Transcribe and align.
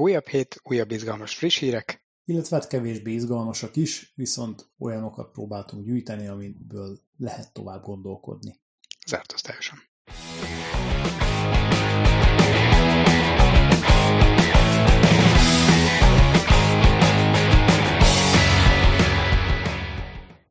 Újabb 0.00 0.26
hét, 0.26 0.60
újabb 0.62 0.90
izgalmas 0.90 1.34
friss 1.34 1.58
hírek. 1.58 2.04
Illetve 2.24 2.56
hát 2.56 2.68
kevésbé 2.68 3.12
izgalmasak 3.12 3.76
is, 3.76 4.12
viszont 4.14 4.70
olyanokat 4.78 5.32
próbáltunk 5.32 5.84
gyűjteni, 5.84 6.26
amiből 6.26 6.98
lehet 7.16 7.52
tovább 7.52 7.82
gondolkodni. 7.82 8.60
Zárt 9.06 9.32
osztályosan. 9.32 9.78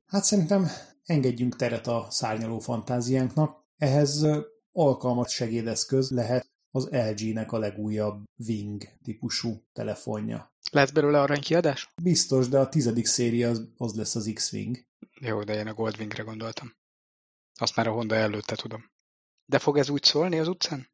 Hát 0.06 0.24
szerintem 0.24 0.68
engedjünk 1.04 1.56
teret 1.56 1.88
a 1.88 2.08
szárnyaló 2.10 2.60
fantáziánknak. 2.60 3.66
Ehhez 3.78 4.26
alkalmas 4.72 5.34
segédeszköz 5.34 6.12
lehet 6.12 6.50
az 6.72 6.90
LG-nek 6.92 7.52
a 7.52 7.58
legújabb 7.58 8.24
Wing 8.48 8.84
típusú 9.04 9.64
telefonja. 9.74 10.54
Lesz 10.72 10.92
belőle 10.92 11.22
aranykiadás? 11.22 11.90
Biztos, 12.02 12.48
de 12.48 12.60
a 12.60 12.70
tizedik 12.70 13.06
széria 13.06 13.50
az, 13.50 13.70
az 13.78 13.96
lesz 13.96 14.16
az 14.16 14.32
X-Wing. 14.34 14.78
Jó, 15.20 15.44
de 15.44 15.56
én 15.56 15.68
a 15.68 15.74
Goldwingre 15.74 16.24
gondoltam. 16.24 16.74
Azt 17.60 17.76
már 17.76 17.88
a 17.88 17.92
Honda 17.92 18.16
előtte 18.16 18.56
tudom. 18.56 18.92
De 19.46 19.60
fog 19.60 19.78
ez 19.78 19.90
úgy 19.90 20.04
szólni 20.04 20.40
az 20.40 20.48
utcán? 20.48 20.90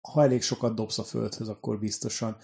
Ha 0.00 0.22
elég 0.22 0.42
sokat 0.42 0.74
dobsz 0.74 0.98
a 0.98 1.04
földhöz, 1.04 1.48
akkor 1.48 1.78
biztosan. 1.78 2.36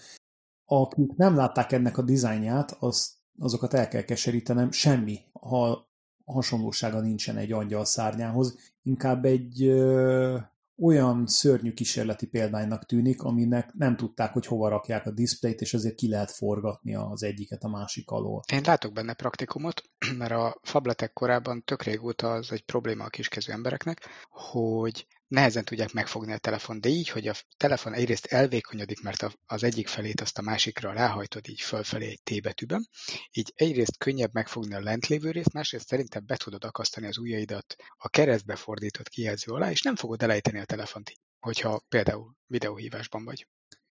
Akik 0.65 1.11
nem 1.15 1.35
látták 1.35 1.71
ennek 1.71 1.97
a 1.97 2.01
dizájnját, 2.01 2.71
az, 2.71 3.17
azokat 3.39 3.73
el 3.73 3.87
kell 3.87 4.01
keserítenem. 4.01 4.71
Semmi, 4.71 5.19
ha 5.31 5.91
hasonlósága 6.25 6.99
nincsen 6.99 7.37
egy 7.37 7.51
angyal 7.51 7.85
szárnyához. 7.85 8.57
Inkább 8.81 9.25
egy 9.25 9.63
ö, 9.63 10.37
olyan 10.83 11.27
szörnyű 11.27 11.73
kísérleti 11.73 12.27
példánynak 12.27 12.85
tűnik, 12.85 13.21
aminek 13.21 13.73
nem 13.73 13.95
tudták, 13.95 14.33
hogy 14.33 14.45
hova 14.45 14.69
rakják 14.69 15.05
a 15.05 15.11
diszplejt, 15.11 15.61
és 15.61 15.73
ezért 15.73 15.95
ki 15.95 16.09
lehet 16.09 16.31
forgatni 16.31 16.95
az 16.95 17.23
egyiket 17.23 17.63
a 17.63 17.69
másik 17.69 18.09
alól. 18.09 18.41
Én 18.53 18.61
látok 18.65 18.93
benne 18.93 19.13
praktikumot, 19.13 19.81
mert 20.17 20.31
a 20.31 20.59
fabletek 20.61 21.13
korában 21.13 21.63
tök 21.63 21.83
régóta 21.83 22.31
az 22.31 22.51
egy 22.51 22.65
probléma 22.65 23.03
a 23.03 23.09
kiskezű 23.09 23.51
embereknek, 23.51 24.07
hogy 24.29 25.07
nehezen 25.27 25.63
tudják 25.63 25.93
megfogni 25.93 26.33
a 26.33 26.37
telefon, 26.37 26.81
de 26.81 26.89
így, 26.89 27.09
hogy 27.09 27.27
a 27.27 27.35
telefon 27.57 27.93
egyrészt 27.93 28.25
elvékonyodik, 28.25 29.01
mert 29.01 29.25
az 29.45 29.63
egyik 29.63 29.87
felét 29.87 30.21
azt 30.21 30.37
a 30.37 30.41
másikra 30.41 30.93
ráhajtod 30.93 31.47
így 31.47 31.61
fölfelé 31.61 32.07
egy 32.07 32.21
T 32.23 32.41
betűben, 32.41 32.87
így 33.31 33.53
egyrészt 33.55 33.97
könnyebb 33.97 34.33
megfogni 34.33 34.75
a 34.75 34.81
lent 34.81 35.07
lévő 35.07 35.31
részt, 35.31 35.53
másrészt 35.53 35.87
szerintem 35.87 36.25
be 36.25 36.35
tudod 36.35 36.63
akasztani 36.63 37.07
az 37.07 37.17
ujjaidat 37.17 37.75
a 37.97 38.09
keresztbe 38.09 38.55
fordított 38.55 39.09
kijelző 39.09 39.51
alá, 39.51 39.71
és 39.71 39.81
nem 39.81 39.95
fogod 39.95 40.21
elejteni 40.21 40.59
a 40.59 40.65
telefont, 40.65 41.11
hogyha 41.39 41.81
például 41.89 42.35
videóhívásban 42.47 43.23
vagy. 43.23 43.47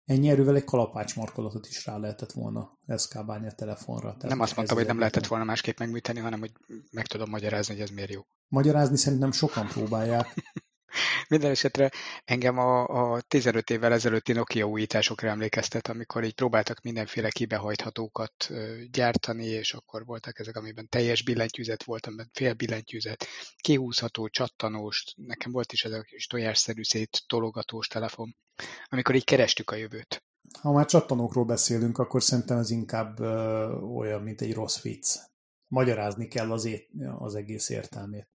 Ennyi 0.05 0.29
erővel 0.29 0.55
egy 0.55 0.63
kalapács 0.63 1.15
markolatot 1.15 1.67
is 1.67 1.85
rá 1.85 1.97
lehetett 1.97 2.31
volna 2.31 2.77
eszkábálni 2.85 3.47
a 3.47 3.51
telefonra. 3.51 4.07
Tehát 4.07 4.29
nem 4.29 4.39
azt 4.39 4.55
mondtam, 4.55 4.77
hogy 4.77 4.85
nem 4.85 4.99
lehetett 4.99 5.27
volna 5.27 5.43
másképp 5.43 5.79
megműteni, 5.79 6.19
hanem 6.19 6.39
hogy 6.39 6.51
meg 6.91 7.05
tudom 7.05 7.29
magyarázni, 7.29 7.73
hogy 7.73 7.83
ez 7.83 7.89
miért 7.89 8.11
jó. 8.11 8.21
Magyarázni 8.47 8.97
szerintem 8.97 9.31
sokan 9.31 9.67
próbálják. 9.67 10.33
Minden 11.29 11.51
esetre 11.51 11.91
engem 12.25 12.57
a, 12.57 12.83
a 12.87 13.21
15 13.21 13.69
évvel 13.69 13.93
ezelőtti 13.93 14.33
Nokia 14.33 14.65
újításokra 14.65 15.29
emlékeztet, 15.29 15.87
amikor 15.87 16.23
így 16.23 16.33
próbáltak 16.35 16.81
mindenféle 16.81 17.29
kibehajthatókat 17.29 18.49
gyártani, 18.91 19.45
és 19.45 19.73
akkor 19.73 20.05
voltak 20.05 20.39
ezek, 20.39 20.55
amiben 20.55 20.87
teljes 20.89 21.23
billentyűzet 21.23 21.83
volt, 21.83 22.05
amiben 22.05 22.29
fél 22.33 22.53
billentyűzet, 22.53 23.27
kihúzható, 23.57 24.27
csattanós, 24.27 25.03
nekem 25.15 25.51
volt 25.51 25.71
is 25.71 25.85
ez 25.85 25.91
a 25.91 26.01
kis 26.01 26.27
tojásszerű 26.27 26.83
széttologatós 26.83 27.87
telefon, 27.87 28.35
amikor 28.85 29.15
így 29.15 29.23
kerestük 29.23 29.71
a 29.71 29.75
jövőt. 29.75 30.23
Ha 30.61 30.71
már 30.71 30.85
csattanókról 30.85 31.45
beszélünk, 31.45 31.97
akkor 31.97 32.23
szerintem 32.23 32.57
ez 32.57 32.69
inkább 32.69 33.19
ö, 33.19 33.71
olyan, 33.73 34.21
mint 34.21 34.41
egy 34.41 34.53
rossz 34.53 34.81
vicc. 34.81 35.17
Magyarázni 35.67 36.27
kell 36.27 36.51
az, 36.51 36.65
ét, 36.65 36.89
az 37.17 37.35
egész 37.35 37.69
értelmét. 37.69 38.27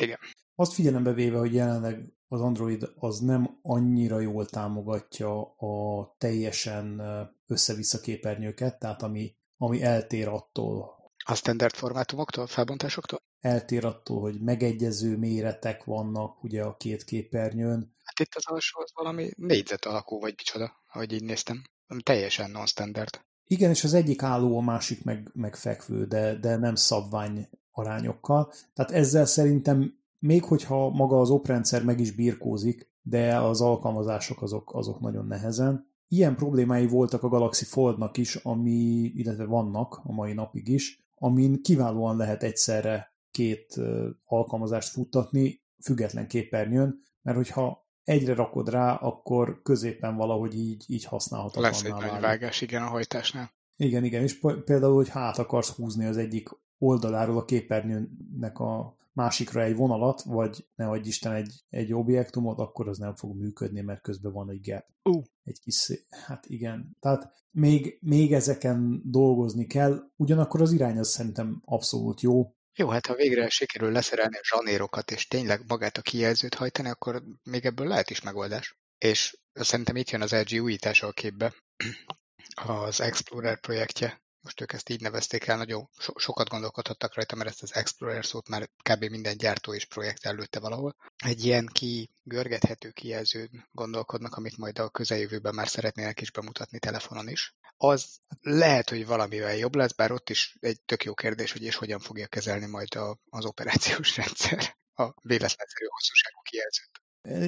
Igen. 0.00 0.18
Azt 0.60 0.72
figyelembe 0.72 1.12
véve, 1.12 1.38
hogy 1.38 1.54
jelenleg 1.54 2.12
az 2.28 2.40
Android 2.40 2.92
az 2.98 3.18
nem 3.18 3.58
annyira 3.62 4.20
jól 4.20 4.46
támogatja 4.46 5.42
a 5.42 6.14
teljesen 6.18 7.02
össze-vissza 7.46 8.00
képernyőket, 8.00 8.78
tehát 8.78 9.02
ami, 9.02 9.36
ami 9.56 9.82
eltér 9.82 10.28
attól. 10.28 10.94
A 11.24 11.34
standard 11.34 11.74
formátumoktól, 11.74 12.46
felbontásoktól? 12.46 13.18
Eltér 13.40 13.84
attól, 13.84 14.20
hogy 14.20 14.40
megegyező 14.40 15.16
méretek 15.16 15.84
vannak 15.84 16.42
ugye 16.42 16.62
a 16.62 16.76
két 16.76 17.04
képernyőn. 17.04 17.94
Hát 18.04 18.20
itt 18.20 18.34
az 18.34 18.46
alsó 18.46 18.80
az 18.80 18.90
valami 18.94 19.30
négyzet 19.36 19.84
alakú, 19.84 20.18
vagy 20.18 20.34
micsoda, 20.36 20.72
ahogy 20.92 21.12
így 21.12 21.24
néztem. 21.24 21.62
Teljesen 22.02 22.50
non-standard. 22.50 23.20
Igen, 23.44 23.70
és 23.70 23.84
az 23.84 23.94
egyik 23.94 24.22
álló, 24.22 24.58
a 24.58 24.62
másik 24.62 25.04
meg, 25.04 25.30
meg 25.34 25.56
fekvő, 25.56 26.06
de, 26.06 26.34
de 26.34 26.56
nem 26.56 26.74
szabvány 26.74 27.48
arányokkal. 27.70 28.52
Tehát 28.74 28.90
ezzel 28.90 29.26
szerintem 29.26 29.98
még 30.20 30.44
hogyha 30.44 30.90
maga 30.90 31.20
az 31.20 31.30
oprendszer 31.30 31.84
meg 31.84 32.00
is 32.00 32.12
birkózik, 32.12 32.90
de 33.02 33.36
az 33.36 33.60
alkalmazások 33.60 34.42
azok, 34.42 34.74
azok 34.74 35.00
nagyon 35.00 35.26
nehezen. 35.26 35.88
Ilyen 36.08 36.36
problémái 36.36 36.86
voltak 36.86 37.22
a 37.22 37.28
Galaxy 37.28 37.64
Foldnak 37.64 38.16
is, 38.16 38.36
ami, 38.36 39.12
illetve 39.14 39.44
vannak 39.44 40.00
a 40.04 40.12
mai 40.12 40.32
napig 40.32 40.68
is, 40.68 41.04
amin 41.14 41.62
kiválóan 41.62 42.16
lehet 42.16 42.42
egyszerre 42.42 43.14
két 43.30 43.80
alkalmazást 44.24 44.88
futtatni 44.88 45.62
független 45.82 46.28
képernyőn, 46.28 47.02
mert 47.22 47.36
hogyha 47.36 47.88
egyre 48.04 48.34
rakod 48.34 48.68
rá, 48.68 48.94
akkor 48.94 49.62
középen 49.62 50.16
valahogy 50.16 50.54
így, 50.54 50.84
így 50.86 51.04
használhatatlan. 51.04 51.70
Lesz 51.70 51.84
egy 51.84 51.92
nagy 51.92 52.20
vágás, 52.20 52.60
igen, 52.60 52.82
a 52.82 52.86
hajtásnál. 52.86 53.50
Igen, 53.76 54.04
igen, 54.04 54.22
és 54.22 54.40
például, 54.64 54.94
hogy 54.94 55.08
hát 55.08 55.38
akarsz 55.38 55.70
húzni 55.76 56.04
az 56.04 56.16
egyik 56.16 56.48
oldaláról 56.78 57.36
a 57.36 57.44
képernyőnek 57.44 58.58
a 58.58 58.96
másikra 59.12 59.62
egy 59.62 59.76
vonalat, 59.76 60.22
vagy 60.22 60.66
ne 60.74 60.88
adj 60.88 61.08
Isten 61.08 61.32
egy, 61.32 61.64
egy 61.68 61.92
objektumot, 61.92 62.58
akkor 62.58 62.88
az 62.88 62.98
nem 62.98 63.14
fog 63.14 63.36
működni, 63.36 63.80
mert 63.80 64.02
közben 64.02 64.32
van 64.32 64.50
egy 64.50 64.60
gap. 64.70 64.84
Uh. 65.02 65.24
Egy 65.42 65.60
kis, 65.60 65.92
hát 66.10 66.46
igen. 66.46 66.96
Tehát 67.00 67.32
még, 67.50 67.98
még 68.00 68.32
ezeken 68.32 69.02
dolgozni 69.04 69.66
kell, 69.66 69.98
ugyanakkor 70.16 70.60
az 70.60 70.72
irány 70.72 70.98
az 70.98 71.10
szerintem 71.10 71.62
abszolút 71.64 72.20
jó. 72.20 72.54
Jó, 72.74 72.88
hát 72.88 73.06
ha 73.06 73.14
végre 73.14 73.48
sikerül 73.48 73.92
leszerelni 73.92 74.36
a 74.36 74.44
zsanérokat, 74.54 75.10
és 75.10 75.26
tényleg 75.26 75.64
magát 75.66 75.96
a 75.96 76.02
kijelzőt 76.02 76.54
hajtani, 76.54 76.88
akkor 76.88 77.22
még 77.42 77.64
ebből 77.64 77.86
lehet 77.86 78.10
is 78.10 78.20
megoldás. 78.20 78.78
És 78.98 79.38
szerintem 79.52 79.96
itt 79.96 80.10
jön 80.10 80.22
az 80.22 80.32
LG 80.32 80.62
újítása 80.62 81.06
a 81.06 81.12
képbe, 81.12 81.54
az 82.66 83.00
Explorer 83.00 83.60
projektje, 83.60 84.22
most 84.42 84.60
ők 84.60 84.72
ezt 84.72 84.88
így 84.88 85.00
nevezték 85.00 85.46
el, 85.46 85.56
nagyon 85.56 85.88
so- 85.98 86.18
sokat 86.18 86.48
gondolkodhattak 86.48 87.14
rajta, 87.14 87.36
mert 87.36 87.48
ezt 87.48 87.62
az 87.62 87.74
Explorer 87.74 88.24
szót 88.24 88.48
már 88.48 88.70
kb. 88.82 89.04
minden 89.04 89.36
gyártó 89.36 89.74
és 89.74 89.84
projekt 89.84 90.26
előtte 90.26 90.60
valahol. 90.60 90.96
Egy 91.16 91.44
ilyen 91.44 91.66
ki 91.66 92.10
görgethető 92.22 92.90
kijelzőn 92.90 93.68
gondolkodnak, 93.72 94.34
amit 94.34 94.56
majd 94.56 94.78
a 94.78 94.88
közeljövőben 94.88 95.54
már 95.54 95.68
szeretnének 95.68 96.20
is 96.20 96.30
bemutatni 96.30 96.78
telefonon 96.78 97.28
is. 97.28 97.54
Az 97.76 98.20
lehet, 98.40 98.88
hogy 98.90 99.06
valamivel 99.06 99.56
jobb 99.56 99.74
lesz, 99.74 99.92
bár 99.92 100.12
ott 100.12 100.30
is 100.30 100.56
egy 100.60 100.80
tök 100.80 101.04
jó 101.04 101.14
kérdés, 101.14 101.52
hogy 101.52 101.62
és 101.62 101.74
hogyan 101.74 102.00
fogja 102.00 102.26
kezelni 102.26 102.66
majd 102.66 102.94
a, 102.94 103.18
az 103.30 103.44
operációs 103.44 104.16
rendszer 104.16 104.76
a 104.94 105.14
véletlenszerű 105.22 105.86
hosszúságú 105.86 106.40
kijelzőt. 106.42 107.00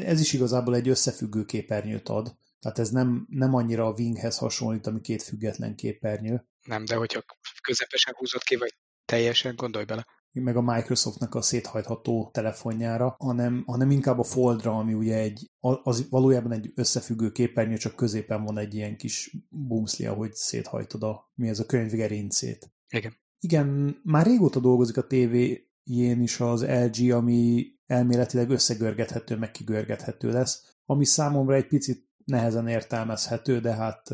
Ez 0.07 0.21
is 0.21 0.33
igazából 0.33 0.75
egy 0.75 0.89
összefüggő 0.89 1.45
képernyőt 1.45 2.09
ad, 2.09 2.37
tehát 2.63 2.79
ez 2.79 2.91
nem, 2.91 3.27
nem 3.29 3.55
annyira 3.55 3.87
a 3.87 3.93
Winghez 3.93 4.39
hasonlít, 4.39 4.87
ami 4.87 5.01
két 5.01 5.23
független 5.23 5.75
képernyő. 5.75 6.47
Nem, 6.63 6.85
de 6.85 6.95
hogyha 6.95 7.23
közepesen 7.61 8.15
húzott 8.17 8.43
ki, 8.43 8.57
vagy 8.57 8.75
teljesen, 9.05 9.57
gondolj 9.57 9.85
bele. 9.85 10.07
Meg 10.33 10.57
a 10.57 10.61
Microsoftnak 10.61 11.35
a 11.35 11.43
széthajtható 11.43 12.31
telefonjára, 12.33 13.17
hanem, 13.19 13.63
hanem 13.67 13.91
inkább 13.91 14.19
a 14.19 14.25
Foldra, 14.25 14.77
ami 14.77 14.95
ugye 14.95 15.17
egy, 15.17 15.51
az 15.61 16.09
valójában 16.09 16.53
egy 16.53 16.73
összefüggő 16.75 17.33
képernyő, 17.33 17.77
csak 17.77 17.97
középen 17.97 18.45
van 18.45 18.59
egy 18.59 18.75
ilyen 18.75 18.97
kis 18.97 19.37
bumszli, 19.49 20.07
ahogy 20.07 20.35
széthajtod 20.35 21.03
a, 21.03 21.33
mi 21.35 21.49
ez 21.49 21.59
a 21.59 21.67
könyvgerincét. 21.67 22.73
Igen. 22.89 23.17
Igen, 23.39 24.01
már 24.05 24.27
régóta 24.27 24.61
dolgozik 24.61 24.97
a 24.97 25.07
tévéjén 25.07 26.23
is 26.23 26.41
az 26.41 26.65
LG, 26.65 27.11
ami 27.11 27.67
elméletileg 27.87 28.51
összegörgethető, 28.51 29.37
meg 29.37 29.51
kigörgethető 29.51 30.31
lesz, 30.31 30.77
ami 30.85 31.05
számomra 31.05 31.55
egy 31.55 31.67
picit 31.67 32.09
nehezen 32.25 32.69
értelmezhető, 32.69 33.61
de 33.61 33.73
hát... 33.73 34.09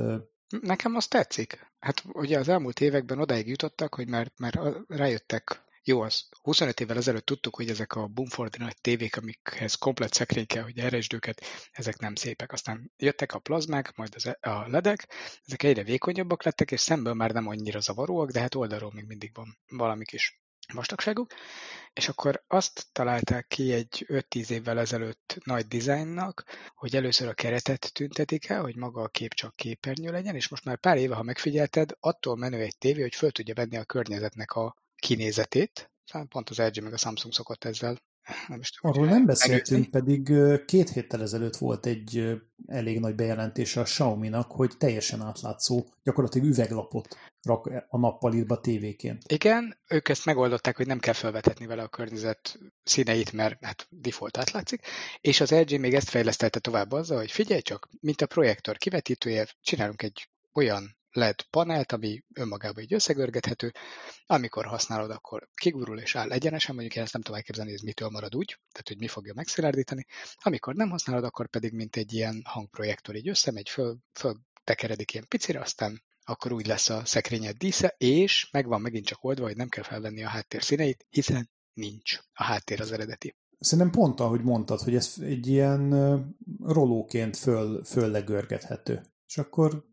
Nekem 0.61 0.94
az 0.94 1.06
tetszik. 1.06 1.68
Hát 1.79 2.05
ugye 2.13 2.39
az 2.39 2.49
elmúlt 2.49 2.81
években 2.81 3.19
odáig 3.19 3.49
jutottak, 3.49 3.95
hogy 3.95 4.09
már, 4.09 4.33
már 4.37 4.85
rájöttek, 4.89 5.67
jó, 5.89 6.01
az 6.01 6.29
25 6.43 6.81
évvel 6.81 6.97
ezelőtt 6.97 7.25
tudtuk, 7.27 7.57
hogy 7.57 7.69
ezek 7.69 7.93
a 7.93 8.07
Bumfordi 8.07 8.59
nagy 8.59 8.81
tévék, 8.81 9.17
amikhez 9.17 9.75
komplet 9.75 10.15
szekrény 10.15 10.47
kell, 10.47 10.63
hogy 10.63 10.79
eresd 10.79 11.13
őket, 11.13 11.45
ezek 11.73 11.99
nem 11.99 12.15
szépek. 12.15 12.53
Aztán 12.53 12.93
jöttek 12.97 13.35
a 13.35 13.39
plazmák, 13.39 13.97
majd 13.97 14.15
az, 14.15 14.27
e, 14.27 14.39
a 14.41 14.69
ledek, 14.69 15.07
ezek 15.45 15.63
egyre 15.63 15.83
vékonyabbak 15.83 16.43
lettek, 16.43 16.71
és 16.71 16.81
szemből 16.81 17.15
már 17.15 17.31
nem 17.31 17.47
annyira 17.47 17.81
zavaróak, 17.81 18.31
de 18.31 18.41
hát 18.41 18.55
oldalról 18.55 18.93
még 18.95 19.05
mindig 19.07 19.31
van 19.35 19.59
valami 19.69 20.05
kis 20.05 20.41
vastagságuk, 20.75 21.32
és 21.93 22.09
akkor 22.09 22.44
azt 22.47 22.87
találták 22.93 23.47
ki 23.47 23.73
egy 23.73 24.06
5-10 24.09 24.50
évvel 24.50 24.79
ezelőtt 24.79 25.38
nagy 25.44 25.67
dizájnnak, 25.67 26.44
hogy 26.75 26.97
először 26.97 27.29
a 27.29 27.35
keretet 27.35 27.93
tüntetik 27.93 28.49
el, 28.49 28.61
hogy 28.61 28.76
maga 28.76 29.03
a 29.03 29.09
kép 29.09 29.35
csak 29.35 29.56
képernyő 29.56 30.11
legyen, 30.11 30.35
és 30.35 30.49
most 30.49 30.65
már 30.65 30.76
pár 30.76 30.97
éve, 30.97 31.15
ha 31.15 31.23
megfigyelted, 31.23 31.91
attól 32.00 32.37
menő 32.37 32.61
egy 32.61 32.79
tévé, 32.79 33.00
hogy 33.00 33.15
föl 33.15 33.31
tudja 33.31 33.55
venni 33.55 33.76
a 33.76 33.85
környezetnek 33.85 34.53
a 34.53 34.75
kinézetét, 34.97 35.91
pont 36.29 36.50
az 36.50 36.59
LG 36.59 36.82
meg 36.82 36.93
a 36.93 36.97
Samsung 36.97 37.35
szokott 37.35 37.65
ezzel 37.65 37.99
tudom, 38.47 38.93
Arról 38.93 39.07
nem 39.07 39.27
beszéltünk, 39.27 39.91
pedig 39.91 40.33
két 40.67 40.91
héttel 40.91 41.23
ezelőtt 41.23 41.57
volt 41.57 41.87
egy 41.87 42.41
elég 42.67 43.01
nagy 43.01 43.15
bejelentés 43.15 43.77
a 43.77 43.83
Xiaomi-nak, 43.83 44.51
hogy 44.51 44.73
teljesen 44.79 45.21
átlátszó, 45.23 45.85
gyakorlatilag 46.03 46.49
üveglapot 46.49 47.17
rak 47.43 47.71
a 47.89 47.99
nappalitba 47.99 48.61
tévéként. 48.61 49.23
Igen, 49.27 49.79
ők 49.89 50.09
ezt 50.09 50.25
megoldották, 50.25 50.77
hogy 50.77 50.87
nem 50.87 50.99
kell 50.99 51.15
felvetetni 51.15 51.67
vele 51.67 51.83
a 51.83 51.89
környezet 51.89 52.59
színeit, 52.83 53.33
mert 53.33 53.65
hát 53.65 53.87
default 53.91 54.39
átlátszik, 54.39 54.87
és 55.21 55.41
az 55.41 55.51
LG 55.51 55.81
még 55.81 55.95
ezt 55.95 56.09
fejlesztette 56.09 56.59
tovább 56.59 56.93
azzal, 56.93 57.19
hogy 57.19 57.31
figyelj 57.31 57.61
csak, 57.61 57.89
mint 58.01 58.23
a 58.23 58.27
projektor 58.27 58.77
kivetítője, 58.77 59.47
csinálunk 59.61 60.03
egy 60.03 60.29
olyan 60.53 60.98
LED 61.10 61.43
panelt, 61.50 61.93
ami 61.93 62.22
önmagában 62.34 62.82
így 62.82 62.94
összegörgethető, 62.94 63.72
amikor 64.26 64.64
használod, 64.66 65.10
akkor 65.10 65.49
kigurul 65.55 65.99
és 65.99 66.16
áll 66.16 66.31
egyenesen, 66.31 66.75
mondjuk 66.75 66.96
én 66.96 67.02
ezt 67.02 67.12
nem 67.12 67.22
tudom 67.22 67.37
elképzelni, 67.37 67.70
hogy 67.70 67.78
ez 67.78 67.84
mitől 67.84 68.08
marad 68.08 68.37
úgy, 68.37 68.46
tehát 68.46 68.88
hogy 68.88 68.99
mi 68.99 69.08
fogja 69.08 69.32
megszilárdítani, 69.34 70.06
amikor 70.37 70.75
nem 70.75 70.90
használod, 70.90 71.25
akkor 71.25 71.49
pedig 71.49 71.72
mint 71.72 71.96
egy 71.96 72.12
ilyen 72.12 72.43
hangprojektor 72.44 73.16
így 73.16 73.28
összemegy, 73.28 73.69
föl, 73.69 73.99
föl 74.12 74.37
tekeredik 74.64 75.12
ilyen 75.12 75.26
picire, 75.28 75.60
aztán 75.60 76.02
akkor 76.25 76.52
úgy 76.52 76.66
lesz 76.66 76.88
a 76.88 77.05
szekrényed 77.05 77.56
dísze, 77.56 77.94
és 77.99 78.49
megvan 78.52 78.81
megint 78.81 79.06
csak 79.06 79.25
oldva, 79.25 79.46
hogy 79.46 79.56
nem 79.56 79.69
kell 79.69 79.84
felvenni 79.84 80.25
a 80.25 80.28
háttér 80.28 80.62
színeit, 80.62 81.06
hiszen 81.08 81.50
nincs 81.72 82.19
a 82.32 82.44
háttér 82.44 82.81
az 82.81 82.93
eredeti. 82.93 83.37
Szerintem 83.58 83.90
pont 83.93 84.20
ahogy 84.20 84.43
mondtad, 84.43 84.81
hogy 84.81 84.94
ez 84.94 85.14
egy 85.20 85.46
ilyen 85.46 85.90
rolóként 86.60 87.37
föl, 87.37 87.84
föllegörgethető. 87.84 89.02
És 89.26 89.38
akkor 89.38 89.84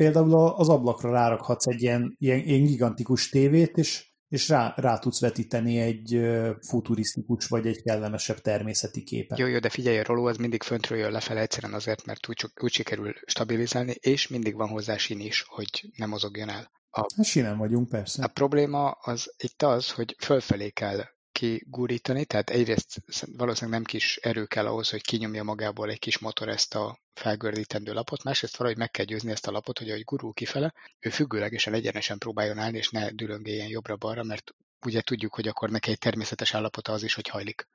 például 0.00 0.34
az 0.34 0.68
ablakra 0.68 1.10
rárakhatsz 1.10 1.66
egy 1.66 1.82
ilyen, 1.82 2.16
ilyen, 2.18 2.38
ilyen 2.38 2.64
gigantikus 2.64 3.28
tévét, 3.28 3.76
és, 3.76 4.10
és 4.28 4.48
rá, 4.48 4.74
rá 4.76 4.98
tudsz 4.98 5.20
vetíteni 5.20 5.78
egy 5.78 6.20
futurisztikus 6.60 7.46
vagy 7.46 7.66
egy 7.66 7.82
kellemesebb 7.82 8.38
természeti 8.38 9.02
képet. 9.02 9.38
Jó, 9.38 9.46
jó, 9.46 9.58
de 9.58 9.68
figyelj, 9.68 9.98
a 9.98 10.04
roló 10.04 10.24
az 10.24 10.36
mindig 10.36 10.62
föntről 10.62 10.98
jön 10.98 11.12
lefelé 11.12 11.40
egyszerűen 11.40 11.74
azért, 11.74 12.06
mert 12.06 12.28
úgy, 12.28 12.44
úgy 12.60 12.72
sikerül 12.72 13.14
stabilizálni, 13.26 13.94
és 14.00 14.28
mindig 14.28 14.54
van 14.54 14.68
hozzá 14.68 14.96
sín 14.96 15.20
is, 15.20 15.44
hogy 15.48 15.90
ne 15.96 16.06
mozogjon 16.06 16.48
el. 16.48 16.70
A, 16.90 16.98
hát 16.98 17.24
sínen 17.24 17.58
vagyunk, 17.58 17.88
persze. 17.88 18.22
A 18.22 18.28
probléma 18.28 18.90
az 18.90 19.34
itt 19.38 19.62
az, 19.62 19.90
hogy 19.90 20.16
fölfelé 20.18 20.70
kell 20.70 21.04
kigurítani, 21.32 22.24
tehát 22.24 22.50
egyrészt 22.50 23.02
valószínűleg 23.36 23.80
nem 23.80 23.88
kis 23.88 24.16
erő 24.16 24.44
kell 24.44 24.66
ahhoz, 24.66 24.90
hogy 24.90 25.02
kinyomja 25.02 25.42
magából 25.42 25.90
egy 25.90 25.98
kis 25.98 26.18
motor 26.18 26.48
ezt 26.48 26.74
a 26.74 26.98
felgördítendő 27.20 27.92
lapot, 27.92 28.22
másrészt 28.22 28.56
valahogy 28.56 28.78
meg 28.78 28.90
kell 28.90 29.04
győzni 29.04 29.30
ezt 29.30 29.46
a 29.46 29.50
lapot, 29.50 29.78
hogy 29.78 29.90
ahogy 29.90 30.04
gurul 30.04 30.32
kifele, 30.32 30.74
ő 31.00 31.10
függőlegesen 31.10 31.74
egyenesen 31.74 32.18
próbáljon 32.18 32.58
állni, 32.58 32.78
és 32.78 32.88
ne 32.88 33.10
dülöngéljen 33.10 33.68
jobbra-balra, 33.68 34.22
mert 34.22 34.54
ugye 34.86 35.00
tudjuk, 35.00 35.34
hogy 35.34 35.48
akkor 35.48 35.70
neki 35.70 35.90
egy 35.90 35.98
természetes 35.98 36.54
állapota 36.54 36.92
az 36.92 37.02
is, 37.02 37.14
hogy 37.14 37.28
hajlik. 37.28 37.68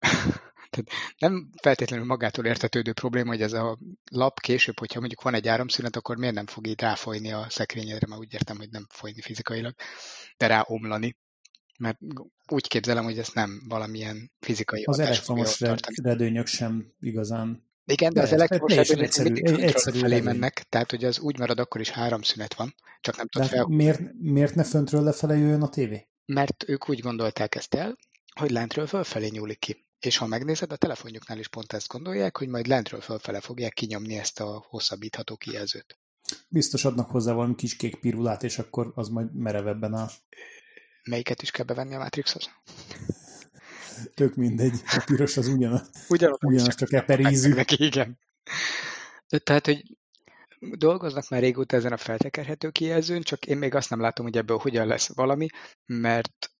Tehát 0.70 0.90
nem 1.18 1.50
feltétlenül 1.62 2.06
magától 2.06 2.44
értetődő 2.44 2.92
probléma, 2.92 3.28
hogy 3.28 3.42
ez 3.42 3.52
a 3.52 3.78
lap 4.10 4.40
később, 4.40 4.78
hogyha 4.78 4.98
mondjuk 4.98 5.22
van 5.22 5.34
egy 5.34 5.48
áramszünet, 5.48 5.96
akkor 5.96 6.16
miért 6.16 6.34
nem 6.34 6.46
fog 6.46 6.66
így 6.66 6.80
ráfolyni 6.80 7.32
a 7.32 7.46
szekrényedre, 7.48 8.06
mert 8.06 8.20
úgy 8.20 8.32
értem, 8.32 8.56
hogy 8.56 8.70
nem 8.70 8.86
folyni 8.88 9.20
fizikailag, 9.20 9.74
de 10.36 10.46
ráomlani 10.46 11.16
mert 11.78 11.98
úgy 12.48 12.68
képzelem, 12.68 13.04
hogy 13.04 13.18
ez 13.18 13.28
nem 13.34 13.62
valamilyen 13.68 14.30
fizikai 14.40 14.84
Az 14.84 14.98
elektromos 14.98 15.60
redőnyök 16.02 16.46
sem 16.46 16.92
igazán 17.00 17.71
igen, 17.84 18.12
de, 18.12 18.20
de 18.20 18.26
az 18.26 18.32
elektromos 18.32 18.74
redőnyök 18.76 19.16
mindig 19.16 19.48
egyszerű 19.48 19.98
felé 19.98 20.14
redőny. 20.14 20.24
mennek, 20.24 20.62
tehát 20.68 20.90
hogy 20.90 21.04
az 21.04 21.18
úgy 21.18 21.38
marad, 21.38 21.58
akkor 21.58 21.80
is 21.80 21.90
három 21.90 22.22
szünet 22.22 22.54
van, 22.54 22.74
csak 23.00 23.16
nem 23.16 23.26
tudod 23.26 23.48
fel... 23.48 23.66
Miért, 23.66 24.00
miért 24.18 24.54
ne 24.54 24.64
föntről 24.64 25.02
lefele 25.02 25.36
jöjjön 25.36 25.62
a 25.62 25.68
tévé? 25.68 26.08
Mert 26.24 26.68
ők 26.68 26.88
úgy 26.88 27.00
gondolták 27.00 27.54
ezt 27.54 27.74
el, 27.74 27.98
hogy 28.34 28.50
lentről 28.50 28.86
fölfelé 28.86 29.28
nyúlik 29.28 29.58
ki. 29.58 29.86
És 29.98 30.16
ha 30.16 30.26
megnézed, 30.26 30.72
a 30.72 30.76
telefonjuknál 30.76 31.38
is 31.38 31.48
pont 31.48 31.72
ezt 31.72 31.88
gondolják, 31.88 32.36
hogy 32.36 32.48
majd 32.48 32.66
lentről 32.66 33.00
fölfele 33.00 33.40
fogják 33.40 33.72
kinyomni 33.72 34.18
ezt 34.18 34.40
a 34.40 34.64
hosszabbítható 34.68 35.36
kijelzőt. 35.36 35.98
Biztos 36.48 36.84
adnak 36.84 37.10
hozzá 37.10 37.32
valami 37.32 37.54
kis 37.54 37.76
kék 37.76 38.00
pirulát, 38.00 38.42
és 38.42 38.58
akkor 38.58 38.92
az 38.94 39.08
majd 39.08 39.34
merevebben 39.34 39.94
áll 39.94 40.08
melyiket 41.04 41.42
is 41.42 41.50
kell 41.50 41.64
bevenni 41.64 41.94
a 41.94 41.98
Matrixhoz? 41.98 42.50
Tök 44.14 44.34
mindegy, 44.34 44.80
a 44.84 45.02
piros 45.06 45.36
az 45.36 45.48
ugyanaz. 45.48 45.90
Ugyanaz, 46.08 46.38
ugyanaz 46.40 46.74
csak 46.74 46.92
eperízű. 46.92 47.54
Igen. 47.76 48.18
Tehát, 49.28 49.66
hogy 49.66 49.82
dolgoznak 50.60 51.28
már 51.28 51.40
régóta 51.40 51.76
ezen 51.76 51.92
a 51.92 51.96
feltekerhető 51.96 52.70
kijelzőn, 52.70 53.22
csak 53.22 53.46
én 53.46 53.58
még 53.58 53.74
azt 53.74 53.90
nem 53.90 54.00
látom, 54.00 54.26
hogy 54.26 54.36
ebből 54.36 54.56
hogyan 54.56 54.86
lesz 54.86 55.14
valami, 55.14 55.46
mert 55.86 56.50